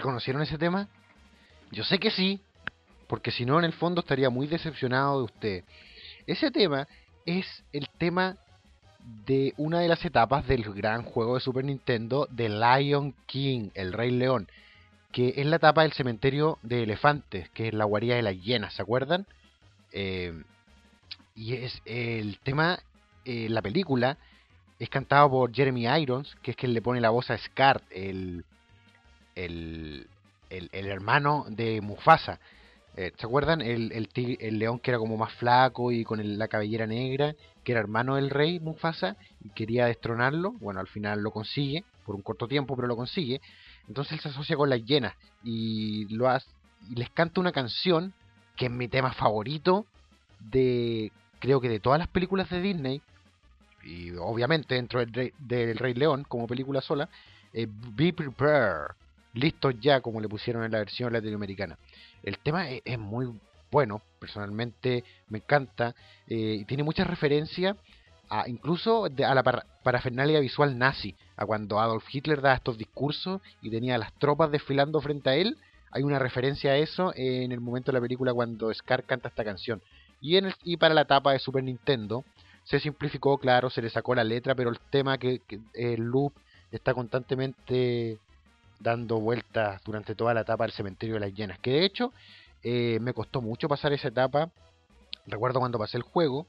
[0.04, 0.89] ¿Reconocieron ese tema?
[1.72, 2.41] Yo sé que sí,
[3.08, 5.64] porque si no, en el fondo estaría muy decepcionado de usted.
[6.28, 6.89] Ese tema
[7.26, 8.36] es el tema
[9.26, 13.93] de una de las etapas del gran juego de Super Nintendo, The Lion King, el
[13.93, 14.49] Rey León,
[15.14, 18.74] que es la etapa del cementerio de elefantes, que es la guarida de las hienas,
[18.74, 19.26] ¿se acuerdan?
[19.93, 20.34] Eh,
[21.34, 22.78] y es el tema,
[23.24, 24.18] eh, la película,
[24.80, 28.43] es cantado por Jeremy Irons, que es quien le pone la voz a Scar, el,
[29.36, 30.08] el,
[30.50, 32.40] el, hermano de Mufasa.
[32.96, 33.62] Eh, ¿Se acuerdan?
[33.62, 34.10] El, el,
[34.40, 38.16] el león que era como más flaco y con la cabellera negra, que era hermano
[38.16, 40.52] del rey Mufasa y quería destronarlo.
[40.54, 43.42] Bueno, al final lo consigue, por un corto tiempo, pero lo consigue.
[43.88, 45.14] Entonces él se asocia con las hienas
[45.44, 46.48] y, lo hace,
[46.90, 48.14] y les canta una canción
[48.56, 49.86] que es mi tema favorito
[50.40, 53.02] de, creo que de todas las películas de Disney.
[53.84, 57.10] Y obviamente dentro del Rey, del Rey León, como película sola,
[57.52, 58.96] eh, Be Prepared,
[59.34, 61.78] listos ya, como le pusieron en la versión latinoamericana.
[62.24, 63.28] El tema es, es muy
[63.72, 65.96] bueno, personalmente me encanta,
[66.28, 67.76] eh, y tiene muchas referencias
[68.30, 72.78] a, incluso de- a la para- parafernalia visual nazi, a cuando Adolf Hitler da estos
[72.78, 75.58] discursos y tenía a las tropas desfilando frente a él.
[75.92, 79.44] Hay una referencia a eso en el momento de la película cuando Scar canta esta
[79.44, 79.82] canción.
[80.22, 82.24] Y, en el- y para la etapa de Super Nintendo
[82.64, 85.42] se simplificó, claro, se le sacó la letra, pero el tema que
[85.74, 86.34] el loop
[86.72, 88.20] está constantemente
[88.84, 91.58] dando vueltas durante toda la etapa del cementerio de las llenas.
[91.60, 92.14] Que de hecho
[92.62, 94.52] eh, me costó mucho pasar esa etapa.
[95.26, 96.46] Recuerdo cuando pasé el juego.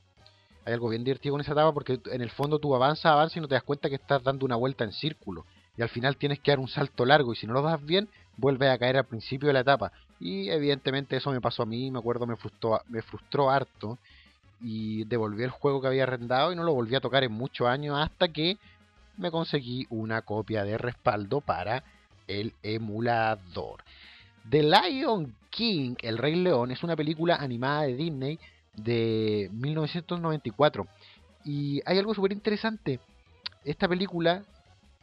[0.66, 3.40] Hay algo bien divertido con esa etapa porque en el fondo tú avanzas, avanzas y
[3.40, 5.46] no te das cuenta que estás dando una vuelta en círculo.
[5.76, 8.08] Y al final tienes que dar un salto largo y si no lo das bien,
[8.36, 9.92] vuelves a caer al principio de la etapa.
[10.20, 13.98] Y evidentemente eso me pasó a mí, me acuerdo, me frustró, me frustró harto.
[14.60, 17.68] Y devolví el juego que había arrendado y no lo volví a tocar en muchos
[17.68, 18.56] años hasta que
[19.18, 21.84] me conseguí una copia de respaldo para
[22.26, 23.84] el emulador.
[24.48, 28.38] The Lion King, El Rey León, es una película animada de Disney
[28.74, 30.86] de 1994.
[31.44, 33.00] Y hay algo súper interesante.
[33.64, 34.44] Esta película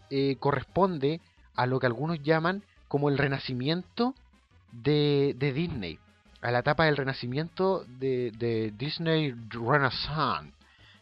[0.09, 1.21] eh, corresponde
[1.55, 4.13] a lo que algunos llaman como el renacimiento
[4.71, 5.99] de, Disney.
[6.41, 10.53] A la etapa del renacimiento de, de Disney Renaissance.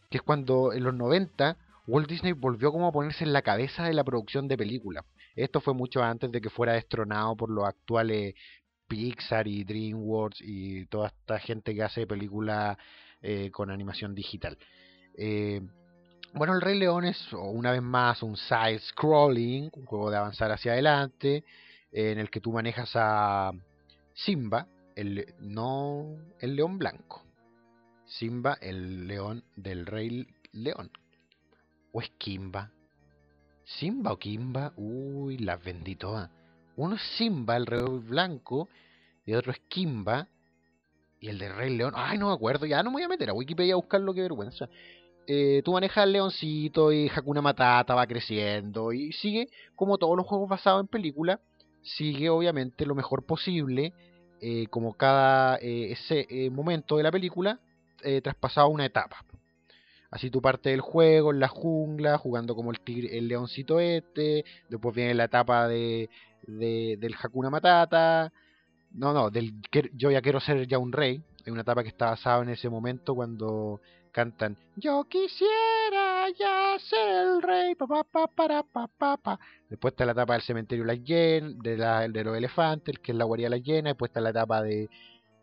[0.10, 1.56] Que es cuando en los 90
[1.88, 5.04] Walt Disney volvió como a ponerse en la cabeza de la producción de películas.
[5.44, 8.36] Esto fue mucho antes de que fuera destronado por los actuales
[8.88, 12.78] Pixar y DreamWorks y toda esta gente que hace películas
[13.22, 14.58] eh, con animación digital.
[15.16, 15.62] Eh,
[16.34, 20.52] bueno, el Rey León es una vez más un side scrolling, un juego de avanzar
[20.52, 21.44] hacia adelante,
[21.92, 23.52] en el que tú manejas a
[24.14, 26.06] Simba, el, no
[26.40, 27.24] el león blanco.
[28.06, 30.92] Simba, el león del Rey León.
[31.94, 32.72] ¿O es Kimba?
[33.78, 36.30] Simba o Kimba, uy, las vendí todas.
[36.76, 38.68] Uno es Simba, el rey blanco,
[39.26, 40.28] y otro es Kimba,
[41.20, 43.30] y el de Rey León, ay, no me acuerdo, ya no me voy a meter
[43.30, 44.70] a Wikipedia a buscarlo, qué vergüenza.
[45.28, 50.26] Eh, tú manejas al leoncito y Hakuna Matata va creciendo y sigue, como todos los
[50.26, 51.40] juegos basados en película,
[51.84, 53.94] sigue obviamente lo mejor posible,
[54.42, 57.60] eh, como cada eh, ese eh, momento de la película,
[58.02, 59.24] eh, traspasado una etapa.
[60.12, 64.43] Así tú partes del juego en la jungla, jugando como el tigre, el leoncito este,
[64.68, 66.10] después viene la etapa de,
[66.47, 68.32] de- del Hakuna Matata,
[68.91, 69.53] no, no, del
[69.93, 72.70] yo ya quiero ser ya un rey, hay una etapa que está basada en ese
[72.70, 73.80] momento cuando
[74.12, 79.39] cantan Yo quisiera ya ser el rey, pa, pa, pa, para, pa, pa, pa.
[79.70, 83.12] Después está la etapa del cementerio de las hien- de, la- de los elefantes, que
[83.12, 84.89] es la guarida de las hienas, después está la etapa de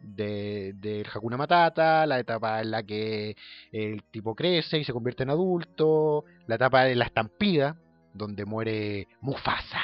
[0.07, 3.37] de, del Hakuna Matata, la etapa en la que
[3.73, 7.77] el tipo crece y se convierte en adulto, la etapa de la estampida,
[8.15, 9.83] donde muere Mufasa.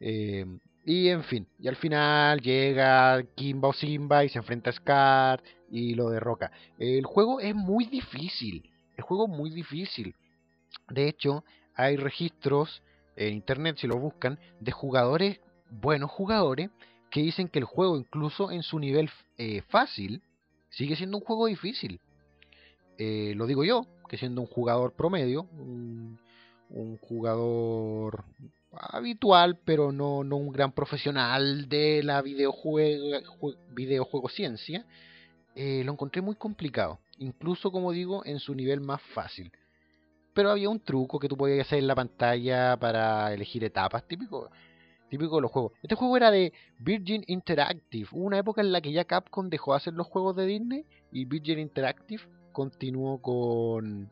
[0.00, 0.44] Eh,
[0.84, 5.42] y en fin, y al final llega Kimba o Simba y se enfrenta a Scar
[5.70, 6.52] y lo derroca.
[6.78, 10.14] El juego es muy difícil, el juego es muy difícil.
[10.88, 11.44] De hecho,
[11.74, 12.82] hay registros
[13.16, 15.40] en internet, si lo buscan, de jugadores,
[15.70, 16.70] buenos jugadores,
[17.10, 20.22] que dicen que el juego, incluso en su nivel eh, fácil,
[20.70, 22.00] sigue siendo un juego difícil.
[22.98, 26.18] Eh, lo digo yo, que siendo un jugador promedio, un,
[27.00, 28.24] jugador
[28.72, 34.84] habitual, pero no, no un gran profesional de la videojuego, jue- videojuego ciencia,
[35.54, 39.50] eh, lo encontré muy complicado, incluso como digo, en su nivel más fácil.
[40.34, 44.50] Pero había un truco que tú podías hacer en la pantalla para elegir etapas, típico,
[45.08, 45.72] típico de los juegos.
[45.82, 49.72] Este juego era de Virgin Interactive, hubo una época en la que ya Capcom dejó
[49.72, 54.10] de hacer los juegos de Disney y Virgin Interactive continuó con,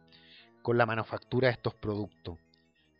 [0.62, 2.38] con la manufactura de estos productos.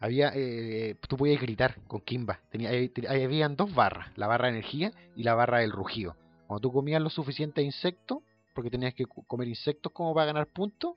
[0.00, 2.40] Había, eh, tú podías gritar con Kimba.
[2.50, 6.16] Tenía, eh, habían dos barras, la barra de energía y la barra del rugido.
[6.46, 8.18] Cuando tú comías los suficientes insectos,
[8.54, 10.96] porque tenías que co- comer insectos como para ganar puntos,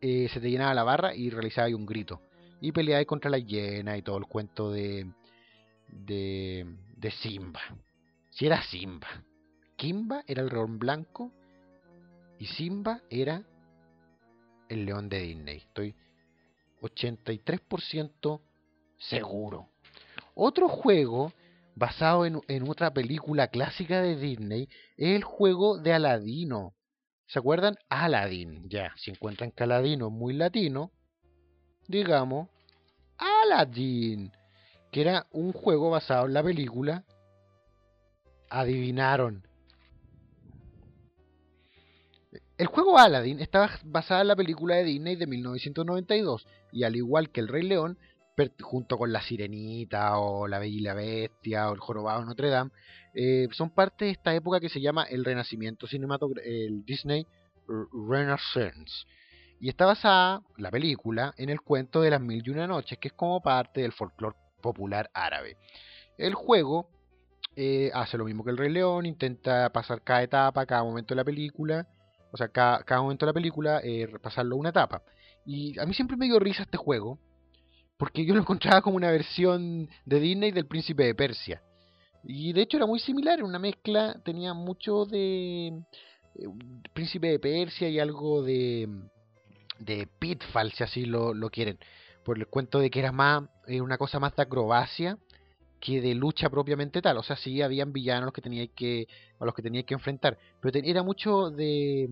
[0.00, 2.20] eh, se te llenaba la barra y realizabas un grito.
[2.60, 5.06] Y peleabas contra la hiena y todo el cuento de,
[5.92, 6.66] de,
[6.96, 7.60] de Simba.
[8.30, 9.08] Si era Simba.
[9.76, 11.30] Kimba era el león blanco
[12.38, 13.42] y Simba era
[14.68, 15.58] el león de Disney.
[15.58, 15.94] Estoy
[16.80, 18.40] 83%
[18.98, 19.68] seguro.
[20.34, 21.32] Otro juego
[21.74, 26.74] basado en, otra película clásica de Disney es el juego de Aladino.
[27.26, 27.76] ¿Se acuerdan?
[27.88, 28.68] Aladdin.
[28.68, 30.90] Ya, si encuentran que Aladino es muy latino,
[31.88, 32.48] digamos
[33.16, 34.32] Aladdin,
[34.92, 37.04] que era un juego basado en la película.
[38.50, 39.48] Adivinaron.
[42.58, 47.30] El juego Aladdin estaba basado en la película de Disney de 1992 y al igual
[47.30, 47.98] que El Rey León,
[48.60, 52.70] junto con La Sirenita o La Bella Bestia o El Jorobado Notre Dame,
[53.14, 57.26] eh, son parte de esta época que se llama el Renacimiento cinematográfico, el Disney
[57.66, 59.06] Renaissance.
[59.58, 63.08] Y está basada, la película, en el cuento de las mil y una noches, que
[63.08, 65.58] es como parte del folclore popular árabe.
[66.16, 66.88] El juego
[67.54, 71.16] eh, hace lo mismo que el Rey León, intenta pasar cada etapa, cada momento de
[71.16, 71.86] la película,
[72.32, 75.02] o sea, cada, momento de la película, eh, pasarlo una etapa.
[75.44, 77.18] Y a mí siempre me dio risa este juego,
[77.98, 81.62] porque yo lo encontraba como una versión de Disney del Príncipe de Persia.
[82.24, 86.46] Y de hecho era muy similar, era una mezcla, tenía mucho de eh,
[86.94, 88.88] Príncipe de Persia y algo de,
[89.78, 91.78] de Pitfall, si así lo quieren.
[92.24, 95.18] Por el cuento de que era más eh, una cosa más de acrobacia
[95.80, 97.18] que de lucha propiamente tal.
[97.18, 99.08] O sea, sí habían villanos los que teníais que,
[99.40, 100.38] a los que teníais que enfrentar.
[100.60, 102.08] Pero te- era mucho de,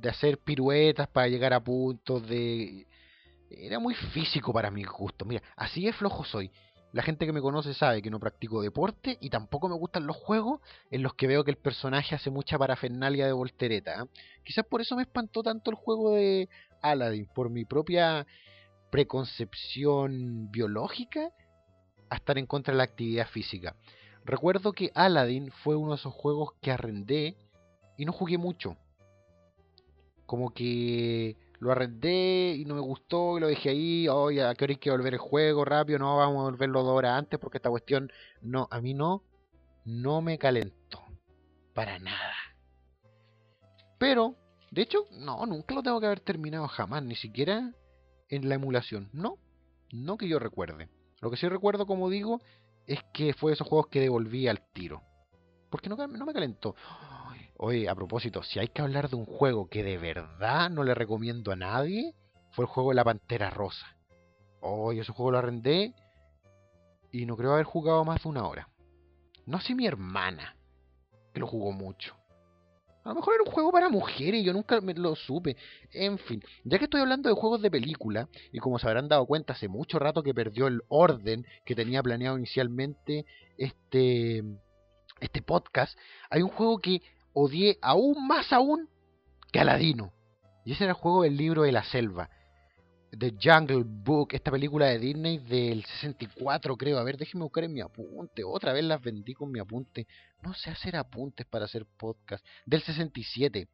[0.00, 2.86] de hacer piruetas para llegar a puntos, de...
[3.50, 5.24] Era muy físico para mi gusto.
[5.24, 6.50] Mira, así de flojo soy.
[6.92, 10.16] La gente que me conoce sabe que no practico deporte y tampoco me gustan los
[10.16, 10.60] juegos
[10.92, 14.02] en los que veo que el personaje hace mucha parafernalia de voltereta.
[14.02, 14.06] ¿eh?
[14.44, 16.48] Quizás por eso me espantó tanto el juego de
[16.82, 18.24] Aladdin, por mi propia
[18.94, 21.32] preconcepción biológica
[22.10, 23.74] a estar en contra de la actividad física.
[24.24, 27.36] Recuerdo que Aladdin fue uno de esos juegos que arrendé
[27.98, 28.76] y no jugué mucho.
[30.26, 34.06] Como que lo arrendé y no me gustó y lo dejé ahí.
[34.06, 35.98] Oye, ¿a qué hora hay que volver el juego rápido?
[35.98, 39.24] No, vamos a volverlo dos horas antes porque esta cuestión no, a mí no,
[39.84, 41.02] no me calentó.
[41.74, 42.36] Para nada.
[43.98, 44.36] Pero,
[44.70, 47.74] de hecho, no, nunca lo tengo que haber terminado jamás, ni siquiera
[48.34, 49.08] en la emulación.
[49.12, 49.38] No,
[49.92, 50.88] no que yo recuerde.
[51.20, 52.40] Lo que sí recuerdo, como digo,
[52.86, 55.02] es que fue de esos juegos que devolví al tiro.
[55.70, 56.74] Porque no, me calentó.
[57.56, 60.94] Oye, a propósito, si hay que hablar de un juego que de verdad no le
[60.94, 62.14] recomiendo a nadie,
[62.50, 63.96] fue el juego de la Pantera Rosa.
[64.60, 65.94] Oye, ese juego lo arrendé
[67.12, 68.68] y no creo haber jugado más de una hora.
[69.46, 70.56] No sé mi hermana,
[71.32, 72.16] que lo jugó mucho.
[73.04, 75.56] A lo mejor era un juego para mujeres yo nunca me lo supe.
[75.92, 79.26] En fin, ya que estoy hablando de juegos de película, y como se habrán dado
[79.26, 83.26] cuenta, hace mucho rato que perdió el orden que tenía planeado inicialmente
[83.58, 84.42] este,
[85.20, 85.98] este podcast,
[86.30, 87.02] hay un juego que
[87.34, 88.88] odié aún más aún
[89.52, 90.12] que Aladino.
[90.64, 92.30] Y ese era el juego del libro de la selva.
[93.18, 96.98] The Jungle Book, esta película de Disney del 64 creo.
[96.98, 98.42] A ver, déjeme buscar en mi apunte.
[98.44, 100.06] Otra vez las vendí con mi apunte.
[100.42, 102.44] No sé hacer apuntes para hacer podcast.
[102.66, 103.68] Del 67.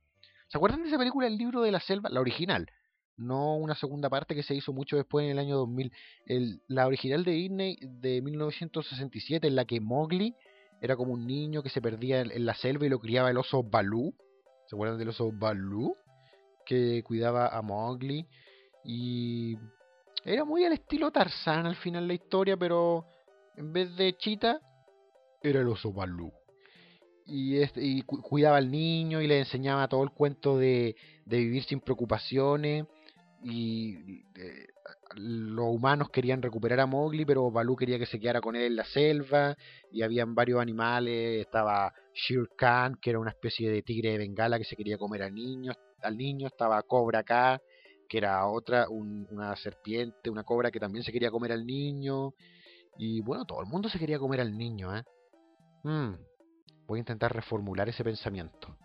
[0.48, 2.10] ¿Se acuerdan de esa película El libro de la selva?
[2.10, 2.66] La original.
[3.16, 5.92] No una segunda parte que se hizo mucho después en el año 2000.
[6.26, 10.34] El, la original de Disney de 1967 en la que Mowgli
[10.80, 13.38] era como un niño que se perdía en, en la selva y lo criaba el
[13.38, 14.14] oso Balú.
[14.68, 15.96] ¿Se acuerdan del oso Balú?
[16.66, 18.26] Que cuidaba a Mowgli.
[18.84, 19.56] Y
[20.24, 23.06] era muy al estilo Tarzán al final la historia, pero
[23.56, 24.60] en vez de Chita,
[25.42, 26.32] era el oso Balú.
[27.26, 31.38] Y, este, y cu- cuidaba al niño y le enseñaba todo el cuento de, de
[31.38, 32.86] vivir sin preocupaciones.
[33.42, 34.66] Y eh,
[35.14, 38.76] los humanos querían recuperar a Mowgli, pero Balú quería que se quedara con él en
[38.76, 39.56] la selva.
[39.92, 41.40] Y habían varios animales.
[41.46, 45.22] Estaba Shere Khan, que era una especie de tigre de bengala que se quería comer
[45.22, 45.72] al niño.
[46.02, 47.60] Al niño estaba Cobra K,
[48.10, 52.34] que era otra, un- una serpiente, una cobra que también se quería comer al niño.
[52.98, 55.04] Y bueno, todo el mundo se quería comer al niño, ¿eh?
[55.84, 56.14] Mm,
[56.88, 58.76] voy a intentar reformular ese pensamiento.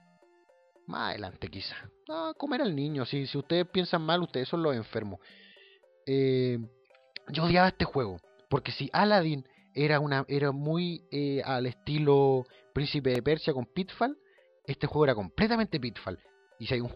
[0.85, 1.75] Más adelante quizá.
[2.07, 3.03] No, comer al niño.
[3.05, 5.19] Si, si ustedes piensan mal, ustedes son los enfermos.
[6.05, 6.59] Eh,
[7.29, 8.17] yo odiaba este juego.
[8.47, 12.45] Porque si Aladdin era, una, era muy eh, al estilo
[12.75, 14.15] Príncipe de Persia con Pitfall,
[14.65, 16.19] este juego era completamente Pitfall.
[16.59, 16.91] Y, si hay un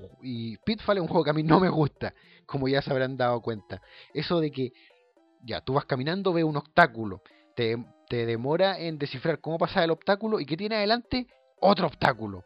[0.64, 2.14] Pitfall es un juego que a mí no me gusta,
[2.46, 3.82] como ya se habrán dado cuenta.
[4.14, 4.72] Eso de que
[5.44, 7.22] ya, tú vas caminando, ves un obstáculo,
[7.56, 11.28] te, te demora en descifrar cómo pasar el obstáculo y que tiene adelante
[11.60, 12.44] otro obstáculo.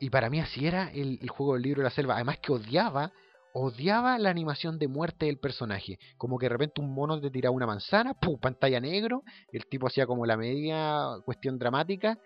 [0.00, 2.14] Y para mí así era el, el juego del libro de la selva.
[2.14, 3.12] Además que odiaba,
[3.52, 5.98] odiaba la animación de muerte del personaje.
[6.16, 8.38] Como que de repente un mono te tiraba una manzana, ¡pum!
[8.38, 9.22] pantalla negro,
[9.52, 12.18] el tipo hacía como la media cuestión dramática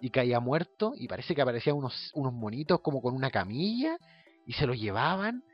[0.00, 3.98] y caía muerto y parece que aparecían unos, unos monitos como con una camilla
[4.46, 5.44] y se lo llevaban.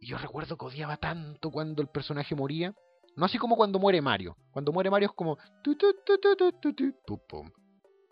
[0.00, 2.74] Y yo recuerdo que odiaba tanto cuando el personaje moría.
[3.16, 4.36] No así como cuando muere Mario.
[4.50, 5.38] Cuando muere Mario es como...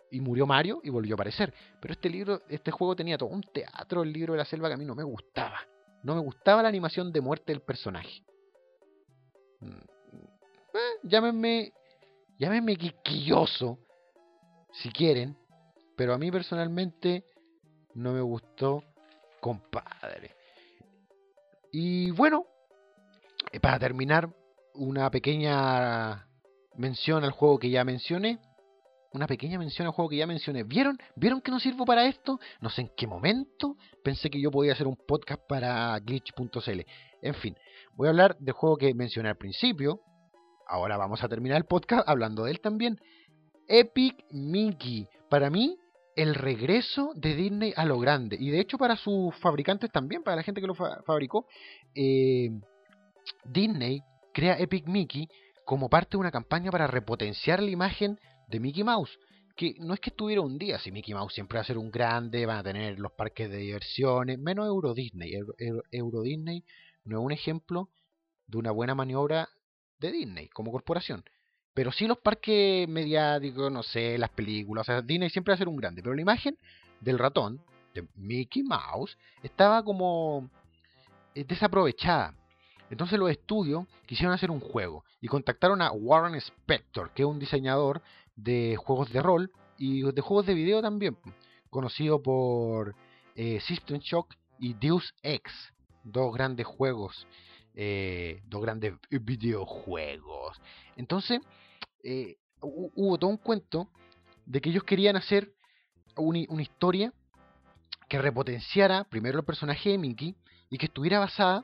[0.09, 1.53] Y murió Mario y volvió a aparecer.
[1.81, 4.75] Pero este libro, este juego tenía todo un teatro, el libro de la selva, que
[4.75, 5.59] a mí no me gustaba.
[6.03, 8.23] No me gustaba la animación de muerte del personaje.
[9.59, 9.67] Mm,
[10.73, 11.73] eh, llámenme.
[12.37, 13.79] Llámenme quisquilloso.
[14.71, 15.37] Si quieren.
[16.03, 17.23] Pero a mí personalmente
[17.93, 18.83] no me gustó,
[19.39, 20.35] compadre.
[21.71, 22.45] Y bueno,
[23.53, 24.29] eh, para terminar,
[24.73, 26.27] una pequeña
[26.75, 28.37] mención al juego que ya mencioné.
[29.13, 30.65] Una pequeña mención al juego que ya mencioné.
[30.65, 30.97] ¿Vieron?
[31.15, 32.37] ¿Vieron que no sirvo para esto?
[32.59, 36.81] No sé en qué momento pensé que yo podía hacer un podcast para glitch.cl.
[37.21, 37.55] En fin,
[37.93, 40.01] voy a hablar del juego que mencioné al principio.
[40.67, 42.99] Ahora vamos a terminar el podcast hablando de él también.
[43.69, 45.07] Epic Mickey.
[45.29, 45.77] Para mí,
[46.15, 48.37] el regreso de Disney a lo grande.
[48.39, 51.47] Y de hecho para sus fabricantes también, para la gente que lo fa- fabricó.
[51.95, 52.49] eh,
[53.45, 54.01] Disney
[54.33, 55.27] crea Epic Mickey
[55.65, 59.17] como parte de una campaña para repotenciar la imagen de Mickey Mouse.
[59.55, 61.91] Que no es que estuviera un día, si Mickey Mouse siempre va a ser un
[61.91, 65.33] grande, van a tener los parques de diversiones, menos Euro Disney.
[65.33, 65.53] Euro-
[65.91, 66.63] Euro Disney
[67.05, 67.89] no es un ejemplo
[68.47, 69.47] de una buena maniobra
[69.99, 71.23] de Disney como corporación.
[71.73, 74.87] Pero sí los parques mediáticos, no sé, las películas.
[74.87, 76.01] O sea, Disney siempre va a ser un grande.
[76.01, 76.57] Pero la imagen
[77.01, 77.61] del ratón,
[77.93, 80.49] de Mickey Mouse, estaba como
[81.35, 82.35] eh, desaprovechada.
[82.89, 87.39] Entonces los estudios quisieron hacer un juego y contactaron a Warren Spector, que es un
[87.39, 88.03] diseñador
[88.35, 91.17] de juegos de rol y de juegos de video también,
[91.71, 92.95] conocido por
[93.35, 95.51] eh, System Shock y Deus Ex,
[96.03, 97.25] dos grandes juegos,
[97.73, 100.61] eh, dos grandes videojuegos.
[100.95, 101.41] Entonces
[102.03, 103.89] eh, hu- hubo todo un cuento
[104.45, 105.53] de que ellos querían hacer
[106.17, 107.13] una, historia
[108.07, 110.35] que repotenciara primero el personaje de Mickey
[110.69, 111.63] y que estuviera basada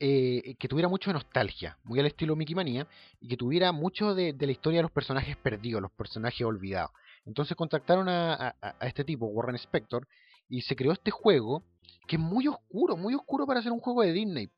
[0.00, 2.86] eh, que tuviera mucho de nostalgia, muy al estilo Mickey Manía,
[3.20, 6.92] y que tuviera mucho de, la historia de los personajes perdidos, los personajes olvidados.
[7.24, 10.06] Entonces contactaron a, a- a este tipo, Warren Spector,
[10.48, 11.64] y se creó este juego
[12.06, 14.48] que es muy oscuro, muy oscuro para ser un juego de Disney.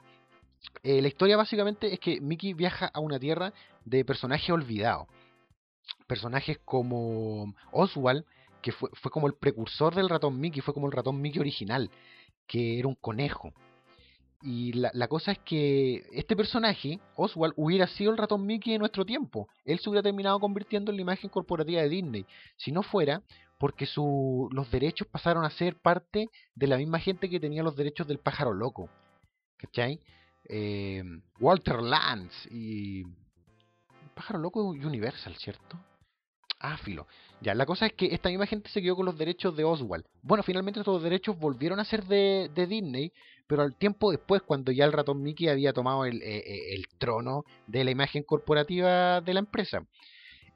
[0.83, 3.53] Eh, la historia básicamente es que Mickey viaja a una tierra
[3.85, 5.09] de personajes olvidados.
[6.07, 8.25] Personajes como Oswald,
[8.63, 11.91] que fue, fue como el precursor del ratón Mickey, fue como el ratón Mickey original,
[12.47, 13.53] que era un conejo.
[14.43, 18.79] Y la, la cosa es que este personaje, Oswald, hubiera sido el ratón Mickey de
[18.79, 19.49] nuestro tiempo.
[19.65, 22.27] Él se hubiera terminado convirtiendo en la imagen corporativa de Disney.
[22.57, 23.23] Si no fuera
[23.59, 27.77] porque su, los derechos pasaron a ser parte de la misma gente que tenía los
[27.77, 28.89] derechos del pájaro loco.
[29.59, 30.01] ¿Cachai?
[30.45, 31.03] Eh,
[31.39, 33.05] Walter Lance y...
[34.15, 35.79] Pájaro loco Universal, ¿cierto?
[36.63, 37.07] Ah, filo.
[37.41, 40.05] Ya, la cosa es que esta misma gente se quedó con los derechos de Oswald.
[40.23, 43.13] Bueno, finalmente estos derechos volvieron a ser de, de Disney,
[43.47, 46.87] pero al tiempo después, cuando ya el ratón Mickey había tomado el, eh, eh, el
[46.99, 49.87] trono de la imagen corporativa de la empresa.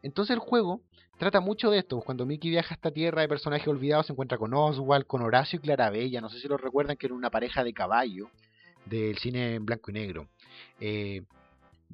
[0.02, 0.82] Entonces el juego
[1.18, 2.00] trata mucho de esto.
[2.00, 5.58] Cuando Mickey viaja a esta tierra de personajes olvidados, se encuentra con Oswald, con Horacio
[5.58, 6.20] y Clarabella.
[6.20, 8.28] No sé si lo recuerdan, que era una pareja de caballo
[8.84, 10.28] del cine en blanco y negro.
[10.80, 11.22] Eh,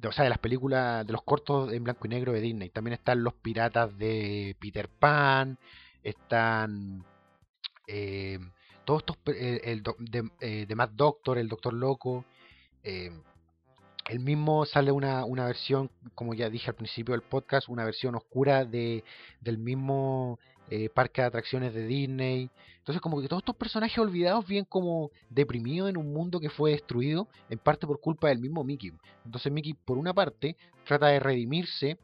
[0.03, 2.69] o sea, de las películas, de los cortos en blanco y negro de Disney.
[2.69, 5.57] También están los piratas de Peter Pan,
[6.03, 7.05] están
[7.87, 8.39] eh,
[8.85, 12.25] todos estos, el, de, eh, de Mad Doctor, el Doctor Loco.
[12.83, 13.11] eh,
[14.09, 18.15] el mismo sale una, una versión, como ya dije al principio del podcast, una versión
[18.15, 19.03] oscura de,
[19.39, 20.39] del mismo
[20.71, 22.49] eh, parque de atracciones de Disney.
[22.79, 26.71] Entonces como que todos estos personajes olvidados viven como deprimidos en un mundo que fue
[26.71, 28.91] destruido en parte por culpa del mismo Mickey.
[29.25, 30.55] Entonces Mickey por una parte
[30.85, 31.97] trata de redimirse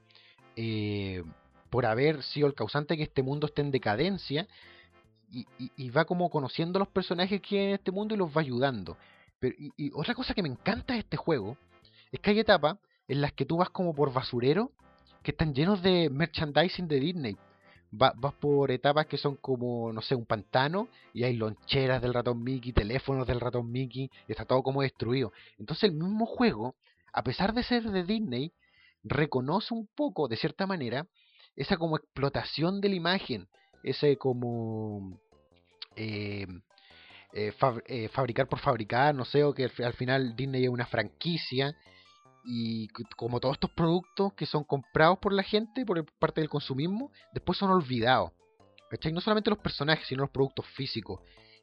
[0.55, 1.23] eh,
[1.69, 4.47] por haber sido el causante de que este mundo esté en decadencia
[5.31, 5.45] y,
[5.75, 8.97] y- va como conociendo los personajes que hay en este mundo y los va ayudando.
[9.39, 11.57] Pero, y, y otra cosa que me encanta de este juego
[12.11, 14.71] es que hay etapas en las que tú vas como por basurero
[15.23, 17.37] que están llenos de merchandising de Disney.
[17.93, 22.13] Va- vas por etapas que son como, no sé, un pantano y hay loncheras del
[22.13, 25.31] ratón Mickey, teléfonos del ratón Mickey, y está todo como destruido.
[25.57, 26.75] Entonces el mismo juego,
[27.13, 28.51] a pesar de ser de Disney,
[29.03, 31.07] reconoce un poco, de cierta manera,
[31.55, 33.47] esa como explotación de la imagen,
[33.83, 35.17] ese como
[35.95, 36.45] eh,
[37.33, 37.53] eh,
[37.87, 41.75] eh, fabricar por fabricar, no sé, o que al final Disney es una franquicia
[42.49, 42.87] Y
[43.17, 47.57] como todos estos productos que son comprados por la gente, por parte del consumismo, después
[47.57, 48.31] son olvidados.
[48.89, 49.11] ¿Cachai?
[49.11, 51.19] No solamente los personajes, sino los productos físicos.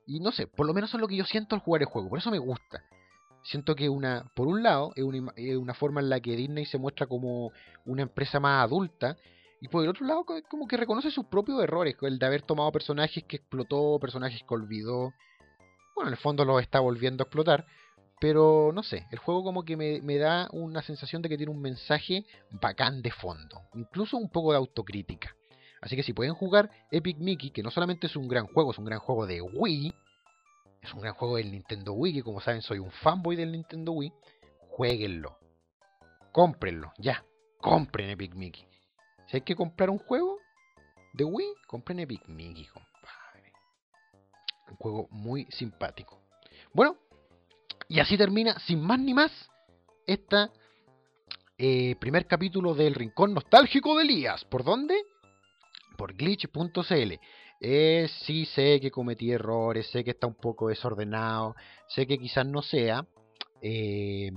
[0.06, 2.10] Y no sé, por lo menos es lo que yo siento al jugar el juego.
[2.10, 2.84] Por eso me gusta.
[3.44, 6.66] Siento que una, por un lado, es una, es una forma en la que Disney
[6.66, 7.50] se muestra como
[7.86, 9.16] una empresa más adulta.
[9.62, 11.96] Y por el otro lado, co- como que reconoce sus propios errores.
[12.02, 15.14] El de haber tomado personajes que explotó, personajes que olvidó.
[15.94, 17.64] Bueno, en el fondo los está volviendo a explotar.
[18.20, 21.52] Pero no sé, el juego como que me, me da una sensación de que tiene
[21.52, 23.62] un mensaje bacán de fondo.
[23.74, 25.34] Incluso un poco de autocrítica.
[25.84, 28.78] Así que si pueden jugar Epic Mickey, que no solamente es un gran juego, es
[28.78, 29.94] un gran juego de Wii,
[30.80, 33.92] es un gran juego del Nintendo Wii, que como saben soy un fanboy del Nintendo
[33.92, 34.12] Wii,
[34.70, 35.38] jueguenlo.
[36.32, 37.24] Cómprenlo, ya.
[37.60, 38.66] Compren Epic Mickey.
[39.26, 40.38] Si hay que comprar un juego
[41.12, 43.52] de Wii, compren Epic Mickey, compadre.
[44.70, 46.18] Un juego muy simpático.
[46.72, 46.96] Bueno,
[47.88, 49.30] y así termina, sin más ni más,
[50.06, 50.50] esta
[51.56, 54.44] eh, primer capítulo del Rincón Nostálgico de Elías.
[54.44, 55.02] ¿Por dónde?
[55.96, 57.12] Por glitch.cl.
[57.60, 61.54] Eh, sí sé que cometí errores, sé que está un poco desordenado,
[61.88, 63.06] sé que quizás no sea
[63.62, 64.30] eh,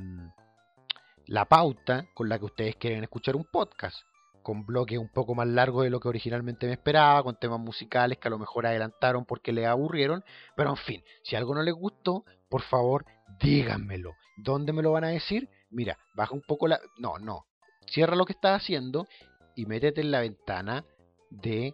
[1.26, 3.98] la pauta con la que ustedes quieren escuchar un podcast,
[4.44, 8.20] con bloques un poco más largos de lo que originalmente me esperaba, con temas musicales
[8.20, 10.24] que a lo mejor adelantaron porque les aburrieron,
[10.56, 13.06] pero en fin, si algo no les gustó, por favor
[13.40, 14.16] díganmelo.
[14.38, 15.50] ¿Dónde me lo van a decir?
[15.70, 16.80] Mira, baja un poco la...
[16.98, 17.46] No, no.
[17.88, 19.08] Cierra lo que estás haciendo
[19.56, 20.86] y métete en la ventana
[21.30, 21.74] de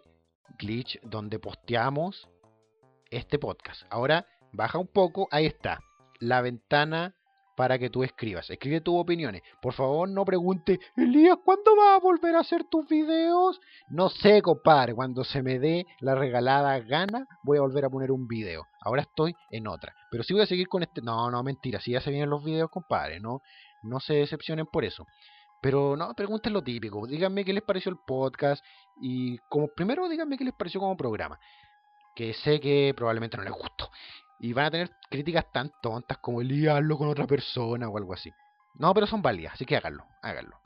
[0.58, 2.28] Glitch donde posteamos
[3.10, 3.82] este podcast.
[3.90, 5.80] Ahora baja un poco, ahí está,
[6.20, 7.14] la ventana
[7.54, 8.48] para que tú escribas.
[8.50, 9.42] Escribe tus opiniones.
[9.60, 13.60] Por favor, no pregunte, Elías, ¿cuándo vas a volver a hacer tus videos?
[13.88, 18.10] No sé, compadre, cuando se me dé la regalada gana, voy a volver a poner
[18.10, 18.66] un video.
[18.80, 19.94] Ahora estoy en otra.
[20.10, 21.00] Pero sí voy a seguir con este...
[21.02, 23.40] No, no, mentira, si ya se vienen los videos, compadre, no,
[23.82, 25.06] no se decepcionen por eso.
[25.64, 27.06] Pero no, pregunten lo típico.
[27.06, 28.62] Díganme qué les pareció el podcast.
[29.00, 31.40] Y como primero díganme qué les pareció como programa.
[32.14, 33.88] Que sé que probablemente no les gustó.
[34.44, 38.12] Y van a tener críticas tan tontas como el hazlo con otra persona o algo
[38.12, 38.30] así.
[38.74, 40.60] No, pero son válidas, así que háganlo, háganlo.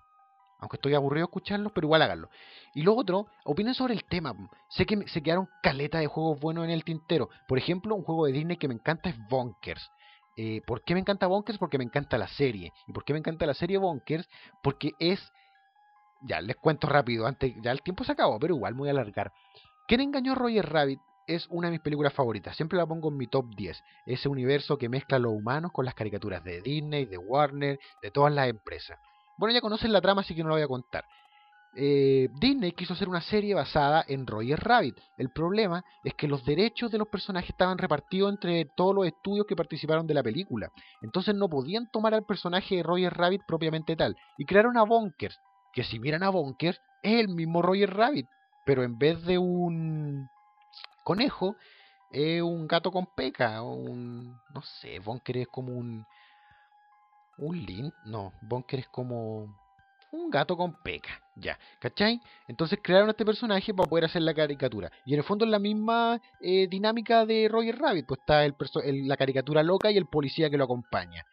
[0.58, 2.28] Aunque estoy aburrido de escucharlos, pero igual háganlo.
[2.74, 4.34] Y lo otro, opinen sobre el tema.
[4.68, 7.28] Sé que se quedaron caleta de juegos buenos en el tintero.
[7.46, 9.88] Por ejemplo, un juego de Disney que me encanta es Bonkers.
[10.36, 11.60] Eh, ¿Por qué me encanta Bonkers?
[11.60, 12.72] Porque me encanta la serie.
[12.88, 14.28] ¿Y por qué me encanta la serie Bonkers?
[14.60, 15.20] Porque es...
[16.22, 18.90] Ya, les cuento rápido, antes ya el tiempo se acabó, pero igual me voy a
[18.90, 19.32] alargar.
[19.86, 20.98] ¿Quién engañó a Roger Rabbit?
[21.28, 23.84] Es una de mis películas favoritas, siempre la pongo en mi top 10.
[24.06, 28.32] Ese universo que mezcla los humanos con las caricaturas de Disney, de Warner, de todas
[28.32, 28.98] las empresas.
[29.36, 31.04] Bueno, ya conocen la trama, así que no la voy a contar.
[31.74, 34.96] Eh, Disney quiso hacer una serie basada en Roger Rabbit.
[35.18, 39.46] El problema es que los derechos de los personajes estaban repartidos entre todos los estudios
[39.46, 40.72] que participaron de la película.
[41.02, 44.16] Entonces no podían tomar al personaje de Roger Rabbit propiamente tal.
[44.38, 45.38] Y crearon a Bonkers,
[45.74, 48.26] que si miran a Bonkers, es el mismo Roger Rabbit.
[48.64, 50.28] Pero en vez de un
[51.08, 51.56] conejo,
[52.10, 53.62] es un gato con peca.
[53.62, 56.04] Un, no sé, Bonker es como un...
[57.38, 57.92] Un lin...
[58.04, 59.48] No, Bonker es como
[60.10, 62.20] un gato con peca, ya, ¿cachai?
[62.48, 64.90] Entonces crearon este personaje para poder hacer la caricatura.
[65.04, 68.54] Y en el fondo es la misma eh, dinámica de Roger Rabbit, pues está el
[68.84, 71.24] el- la caricatura loca y el policía que lo acompaña.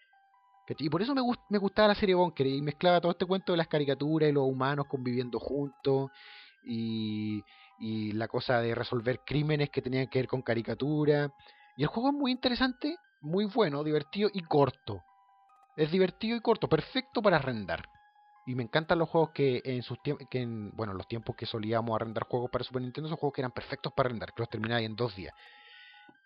[0.67, 0.87] ¿cachai?
[0.87, 3.53] Y por eso me, gust- me gustaba la serie Bonker y mezclaba todo este cuento
[3.53, 6.11] de las caricaturas y los humanos conviviendo juntos
[6.63, 7.43] y,
[7.77, 11.31] y la cosa de resolver crímenes que tenían que ver con caricatura.
[11.77, 15.03] Y el juego es muy interesante, muy bueno, divertido y corto.
[15.75, 17.89] Es divertido y corto, perfecto para arrendar.
[18.45, 19.97] Y me encantan los juegos que en sus
[20.29, 23.33] que en, bueno, en los tiempos que solíamos arrendar juegos para Super Nintendo, esos juegos
[23.33, 25.33] que eran perfectos para arrendar, que los terminaba en dos días.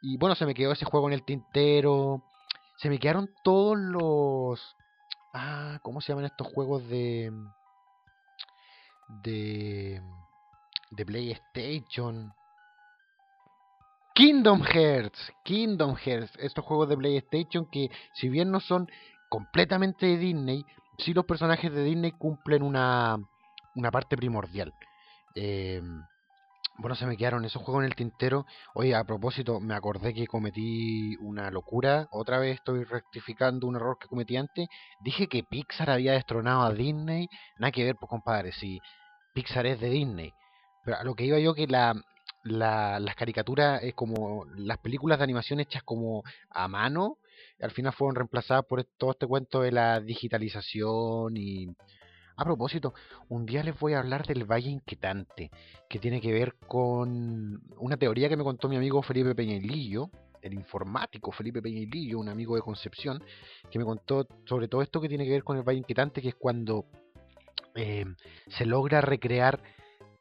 [0.02, 2.24] Y bueno, se me quedó ese juego en el tintero.
[2.78, 4.76] Se me quedaron todos los.
[5.34, 7.32] Ah, ¿cómo se llaman estos juegos de.
[9.24, 10.02] de.
[10.92, 12.34] De PlayStation?
[14.14, 18.90] Kingdom Hearts, Kingdom Hearts, estos juegos de PlayStation que si bien no son
[19.30, 20.66] completamente de Disney,
[20.98, 23.18] sí los personajes de Disney cumplen una,
[23.76, 24.74] una parte primordial.
[25.36, 25.82] Eh,
[26.80, 28.46] bueno, se me quedaron esos juegos en el tintero.
[28.74, 32.08] Oye, a propósito, me acordé que cometí una locura.
[32.12, 34.70] Otra vez estoy rectificando un error que cometí antes.
[35.02, 37.28] Dije que Pixar había destronado a Disney.
[37.58, 38.80] Nada que ver, pues compadre, si
[39.34, 40.34] Pixar es de Disney.
[40.90, 41.94] Pero a lo que iba yo que la,
[42.42, 47.20] la- las caricaturas es como las películas de animación hechas como a mano
[47.62, 51.68] al final fueron reemplazadas por todo este cuento de la digitalización y
[52.38, 52.96] a propósito,
[53.28, 55.52] un día les voy a hablar del Valle Inquietante,
[55.88, 60.10] que tiene que ver con una teoría que me contó mi amigo Felipe Peñalillo,
[60.42, 63.22] el informático Felipe Peñilillo, un amigo de Concepción,
[63.70, 66.30] que me contó sobre todo esto que tiene que ver con el Valle Inquietante, que
[66.30, 66.86] es cuando
[67.76, 68.06] eh,
[68.48, 69.62] se logra recrear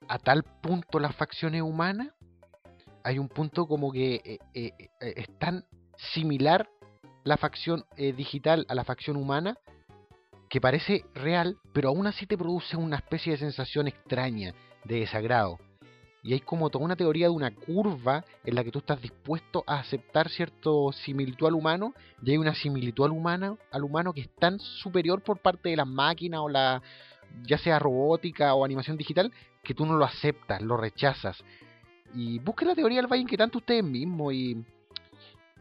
[0.09, 2.09] a tal punto las facciones humanas,
[3.05, 5.65] hay un punto como que eh, eh, eh, es tan
[6.13, 6.69] similar
[7.25, 9.59] la facción digital a la facción humana
[10.49, 14.55] que parece real, pero aún así te produce una especie de sensación extraña
[14.85, 15.59] de desagrado.
[16.23, 19.63] Y hay como toda una teoría de una curva en la que tú estás dispuesto
[19.67, 21.93] a aceptar cierto similitud al humano,
[22.23, 25.77] y hay una similitud al humano, al humano que es tan superior por parte de
[25.77, 26.83] las máquinas o la
[27.43, 31.43] ya sea robótica o animación digital, que tú no lo aceptas, lo rechazas.
[32.15, 34.65] Y busquen la teoría del Valle Inquietante ustedes mismos y,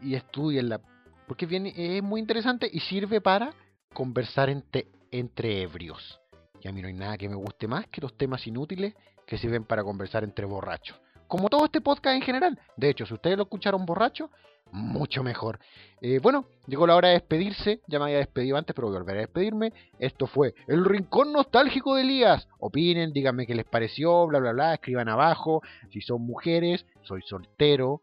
[0.02, 0.80] y estudienla.
[1.26, 3.52] Porque es, es muy interesante y sirve para
[3.92, 6.20] conversar entre, entre ebrios.
[6.62, 8.94] Y a mí no hay nada que me guste más que los temas inútiles
[9.26, 10.98] que sirven para conversar entre borrachos.
[11.28, 12.58] Como todo este podcast en general.
[12.76, 14.30] De hecho, si ustedes lo escucharon borracho,
[14.72, 15.58] mucho mejor.
[16.00, 17.80] Eh, bueno, llegó la hora de despedirse.
[17.86, 19.72] Ya me había despedido antes, pero voy a volver a despedirme.
[19.98, 22.48] Esto fue El Rincón Nostálgico de Elías.
[22.58, 24.74] Opinen, díganme qué les pareció, bla, bla, bla.
[24.74, 25.62] Escriban abajo.
[25.90, 28.00] Si son mujeres, soy soltero.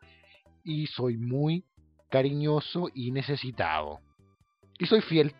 [0.63, 1.63] Y soy muy
[2.09, 4.01] cariñoso y necesitado.
[4.79, 5.33] Y soy fiel.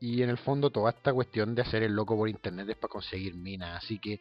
[0.00, 2.92] Y en el fondo toda esta cuestión de hacer el loco por internet es para
[2.92, 3.84] conseguir minas.
[3.84, 4.20] Así que...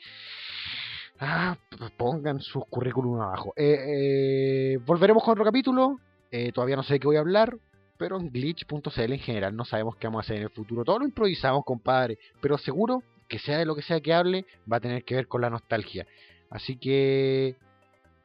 [1.20, 1.57] Ah,
[1.97, 3.53] pongan sus currículum abajo.
[3.55, 5.99] Eh, eh, volveremos con otro capítulo.
[6.32, 7.57] Eh, todavía no sé de qué voy a hablar.
[7.97, 10.84] Pero en glitch.cl en general no sabemos qué vamos a hacer en el futuro.
[10.84, 12.18] Todo lo improvisamos, compadre.
[12.41, 15.28] Pero seguro que sea de lo que sea que hable, va a tener que ver
[15.28, 16.05] con la nostalgia.
[16.49, 17.55] Así que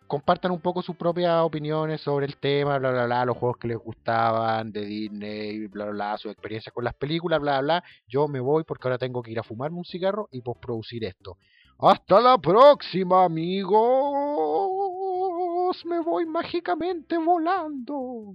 [0.08, 3.68] compartan un poco sus propias opiniones sobre el tema, bla, bla, bla, los juegos que
[3.68, 7.84] les gustaban de Disney, bla, bla, bla, sus experiencias con las películas, bla, bla.
[8.08, 11.36] Yo me voy porque ahora tengo que ir a fumarme un cigarro y postproducir esto.
[11.82, 13.80] Hasta la próxima, amigos.
[15.86, 18.34] Me voy mágicamente volando.